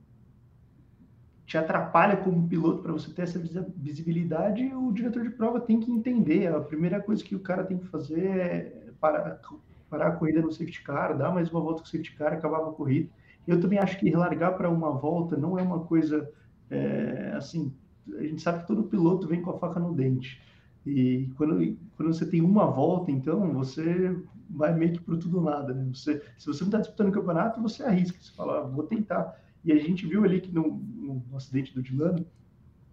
[1.46, 3.38] te atrapalha como piloto para você ter essa
[3.76, 6.48] visibilidade e o diretor de prova tem que entender.
[6.48, 9.40] A primeira coisa que o cara tem que fazer é parar,
[9.88, 12.58] parar a corrida no safety car, dar mais uma volta com o safety car, acabar
[12.58, 13.08] a corrida.
[13.46, 16.28] Eu também acho que largar para uma volta não é uma coisa
[16.70, 17.72] é, assim.
[18.16, 20.40] A gente sabe que todo piloto vem com a faca no dente.
[20.86, 24.16] E quando, quando você tem uma volta, então, você
[24.48, 25.74] vai meio que para tudo nada.
[25.74, 25.90] Né?
[25.92, 28.18] Você, se você não está disputando o campeonato, você arrisca.
[28.20, 29.36] Você fala, ah, vou tentar.
[29.64, 32.24] E a gente viu ali que no, no, no acidente do Dilano,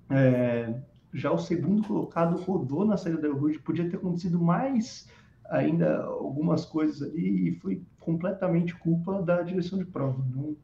[0.10, 0.82] é,
[1.14, 3.60] já o segundo colocado rodou na saída da Rouge.
[3.60, 5.08] Podia ter acontecido mais
[5.50, 10.24] ainda algumas coisas ali e foi completamente culpa da direção de prova.
[10.34, 10.56] Não,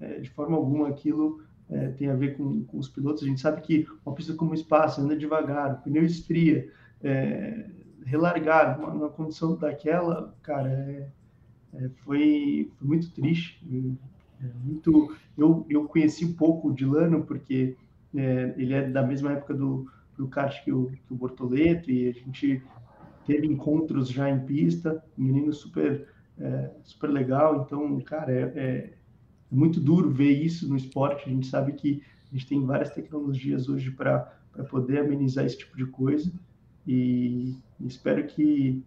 [0.00, 3.22] é, de forma alguma aquilo é, tem a ver com, com, os pilotos.
[3.22, 6.70] A gente sabe que uma pista como espaço anda devagar, o pneu esfria,
[7.02, 7.66] é,
[8.04, 11.08] relargar uma, uma, condição daquela, cara, é,
[11.74, 13.60] é foi, foi, muito triste.
[14.42, 17.76] É, muito, eu, eu conheci um pouco o Dilano porque
[18.56, 22.12] ele é da mesma época do, do kart que o, que o Bortoleto e a
[22.12, 22.62] gente
[23.26, 26.08] teve encontros já em pista, um menino super,
[26.40, 27.62] é, super legal.
[27.62, 28.94] Então, cara, é,
[29.50, 31.24] é, muito duro ver isso no esporte.
[31.26, 34.20] A gente sabe que a gente tem várias tecnologias hoje para
[34.68, 36.32] poder amenizar esse tipo de coisa.
[36.86, 38.82] E espero que.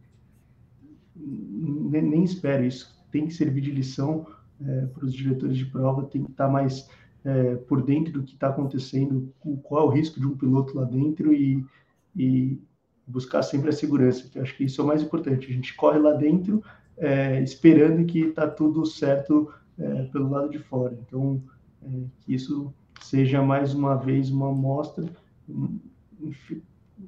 [1.16, 3.00] Nem, nem espero isso.
[3.12, 4.26] Tem que servir de lição
[4.66, 6.88] é, para os diretores de prova, tem que estar tá mais
[7.24, 9.34] é, por dentro do que está acontecendo,
[9.64, 11.66] qual é o risco de um piloto lá dentro e,
[12.16, 12.60] e
[13.06, 15.48] buscar sempre a segurança, que acho que isso é o mais importante.
[15.48, 16.64] A gente corre lá dentro
[16.98, 20.98] é, esperando que está tudo certo é, pelo lado de fora.
[21.08, 21.42] Então,
[21.84, 21.88] é,
[22.22, 25.06] que isso seja mais uma vez uma amostra.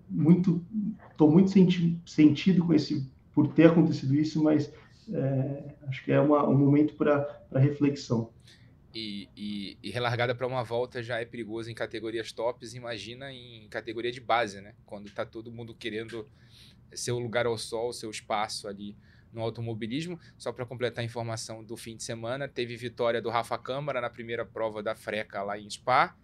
[0.09, 0.64] Muito,
[1.11, 4.74] estou muito senti sentido com esse por ter acontecido isso, mas
[5.11, 8.30] é, acho que é uma, um momento para reflexão
[8.93, 13.68] e, e, e relargada para uma volta já é perigoso em categorias tops, imagina em
[13.68, 14.76] categoria de base, né?
[14.86, 16.28] Quando está todo mundo querendo
[16.93, 18.95] seu lugar ao sol, seu espaço ali
[19.34, 20.20] no automobilismo.
[20.38, 24.10] Só para completar a informação do fim de semana, teve vitória do Rafa Câmara na
[24.10, 26.16] primeira prova da Freca lá em Spa,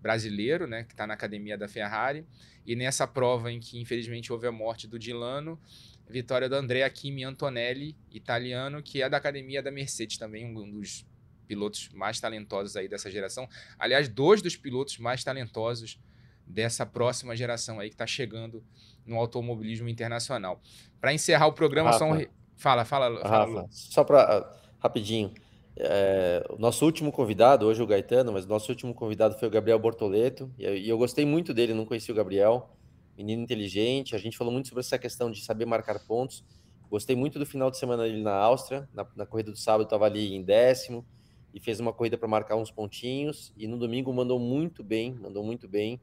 [0.00, 2.26] brasileiro, né, que está na academia da Ferrari.
[2.64, 5.60] E nessa prova em que infelizmente houve a morte do Dilano,
[6.08, 11.06] vitória do Andrea Kimi Antonelli, italiano, que é da academia da Mercedes também, um dos
[11.46, 13.48] pilotos mais talentosos aí dessa geração.
[13.78, 16.00] Aliás, dois dos pilotos mais talentosos
[16.46, 18.64] dessa próxima geração aí que está chegando
[19.06, 20.60] no automobilismo internacional.
[21.00, 22.26] Para encerrar o programa, Rafa, só um...
[22.56, 25.32] Fala, fala, fala Rafa, só para ah, rapidinho.
[25.76, 29.50] É, o nosso último convidado, hoje o Gaetano, mas o nosso último convidado foi o
[29.50, 32.70] Gabriel Bortoleto, e eu, e eu gostei muito dele, não conheci o Gabriel,
[33.16, 36.44] menino inteligente, a gente falou muito sobre essa questão de saber marcar pontos,
[36.90, 40.04] gostei muito do final de semana dele na Áustria, na, na corrida do sábado estava
[40.04, 41.06] ali em décimo,
[41.54, 43.52] e fez uma corrida para marcar uns pontinhos.
[43.56, 46.00] E no domingo mandou muito bem, mandou muito bem.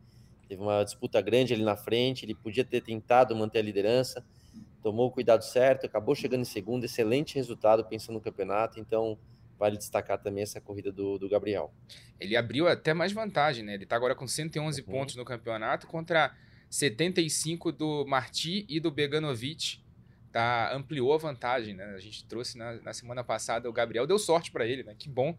[0.47, 2.25] Teve uma disputa grande ali na frente.
[2.25, 4.23] Ele podia ter tentado manter a liderança,
[4.81, 6.85] tomou o cuidado certo, acabou chegando em segundo.
[6.85, 8.79] Excelente resultado pensando no campeonato.
[8.79, 9.17] Então,
[9.57, 11.73] vale destacar também essa corrida do, do Gabriel.
[12.19, 13.73] Ele abriu até mais vantagem, né?
[13.73, 14.87] Ele está agora com 111 uhum.
[14.87, 16.33] pontos no campeonato contra
[16.69, 19.81] 75 do Marti e do Beganovic
[20.31, 21.85] tá, ampliou a vantagem, né?
[21.95, 24.95] A gente trouxe na, na semana passada o Gabriel, deu sorte para ele, né?
[24.97, 25.37] Que bom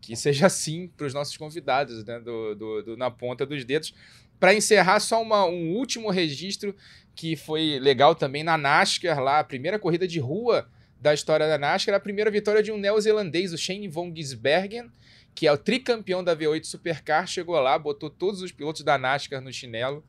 [0.00, 2.18] que seja assim para os nossos convidados, né?
[2.18, 3.94] Do, do, do, na ponta dos dedos.
[4.38, 6.74] Para encerrar, só uma, um último registro
[7.20, 10.66] que foi legal também na NASCAR, lá, a primeira corrida de rua
[10.98, 14.90] da história da NASCAR, a primeira vitória de um neozelandês, o Shane von Gisbergen,
[15.34, 19.42] que é o tricampeão da V8 Supercar, chegou lá, botou todos os pilotos da NASCAR
[19.42, 20.02] no chinelo,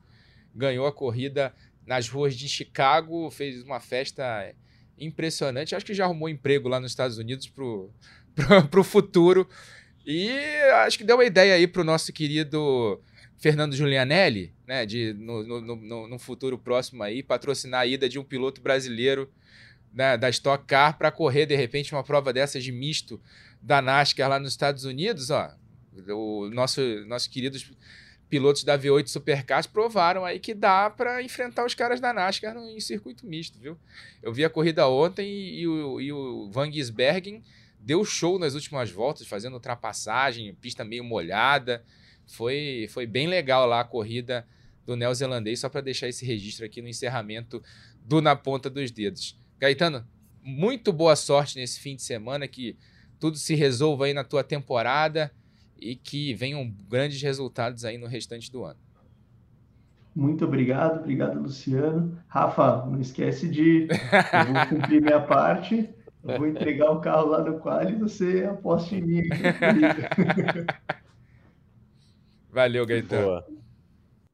[0.54, 1.54] ganhou a corrida
[1.86, 4.50] nas ruas de Chicago, fez uma festa
[4.98, 5.74] impressionante.
[5.74, 7.90] Acho que já arrumou emprego lá nos Estados Unidos pro,
[8.34, 9.46] pro, pro futuro.
[10.06, 10.30] E
[10.86, 13.02] acho que deu uma ideia aí pro nosso querido
[13.42, 18.16] Fernando Giulianelli, né, de no, no, no, no futuro próximo aí, patrocinar a ida de
[18.16, 19.28] um piloto brasileiro
[19.92, 23.20] né, da Stock Car para correr, de repente, uma prova dessas de misto
[23.60, 25.52] da NASCAR lá nos Estados Unidos, ó.
[26.08, 27.68] O nosso, nossos queridos
[28.28, 32.68] pilotos da V8 Supercars provaram aí que dá para enfrentar os caras da NASCAR no,
[32.68, 33.76] em circuito misto, viu?
[34.22, 37.42] Eu vi a corrida ontem e, e o, e o Van Gisbergen
[37.80, 41.84] deu show nas últimas voltas, fazendo ultrapassagem, pista meio molhada.
[42.32, 44.46] Foi, foi bem legal lá a corrida
[44.86, 47.62] do neozelandês, só para deixar esse registro aqui no encerramento
[48.04, 49.38] do Na Ponta dos Dedos.
[49.58, 50.04] Gaetano,
[50.42, 52.76] muito boa sorte nesse fim de semana, que
[53.20, 55.30] tudo se resolva aí na tua temporada
[55.78, 58.80] e que venham grandes resultados aí no restante do ano.
[60.14, 62.18] Muito obrigado, obrigado, Luciano.
[62.26, 63.88] Rafa, não esquece de.
[63.88, 65.88] Eu vou cumprir minha parte.
[66.24, 69.22] Eu vou entregar o carro lá no qual e você aposta em mim.
[72.52, 73.24] Valeu, Gaetano.
[73.24, 73.46] Boa.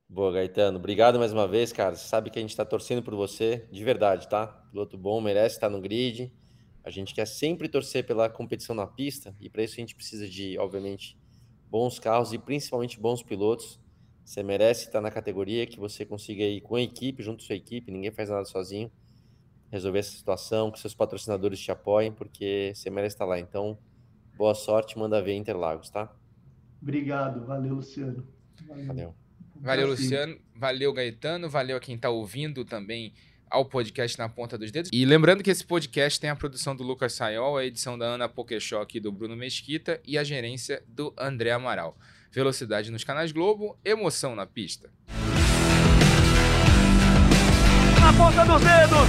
[0.09, 0.77] Boa, Gaetano.
[0.77, 1.95] Obrigado mais uma vez, cara.
[1.95, 4.49] Você sabe que a gente está torcendo por você, de verdade, tá?
[4.73, 6.33] Piloto bom, merece estar no grid.
[6.83, 10.29] A gente quer sempre torcer pela competição na pista e para isso a gente precisa
[10.29, 11.17] de, obviamente,
[11.71, 13.79] bons carros e principalmente bons pilotos.
[14.25, 17.55] Você merece estar na categoria que você consiga ir com a equipe, junto à sua
[17.55, 18.91] equipe, ninguém faz nada sozinho,
[19.71, 23.39] resolver essa situação, que seus patrocinadores te apoiem, porque você merece estar lá.
[23.39, 23.79] Então,
[24.37, 26.13] boa sorte, manda ver Interlagos, tá?
[26.81, 28.27] Obrigado, valeu, Luciano.
[28.67, 28.87] Valeu.
[28.87, 29.15] Valeu,
[29.57, 33.13] valeu Luciano, valeu, Gaetano, valeu a quem está ouvindo também
[33.51, 34.91] ao podcast Na Ponta dos Dedos.
[34.93, 38.29] E lembrando que esse podcast tem a produção do Lucas Sayol, a edição da Ana
[38.29, 41.97] Pokeshock e do Bruno Mesquita e a gerência do André Amaral.
[42.31, 44.91] Velocidade nos canais Globo, emoção na pista.
[48.01, 49.09] Na ponta dos dedos!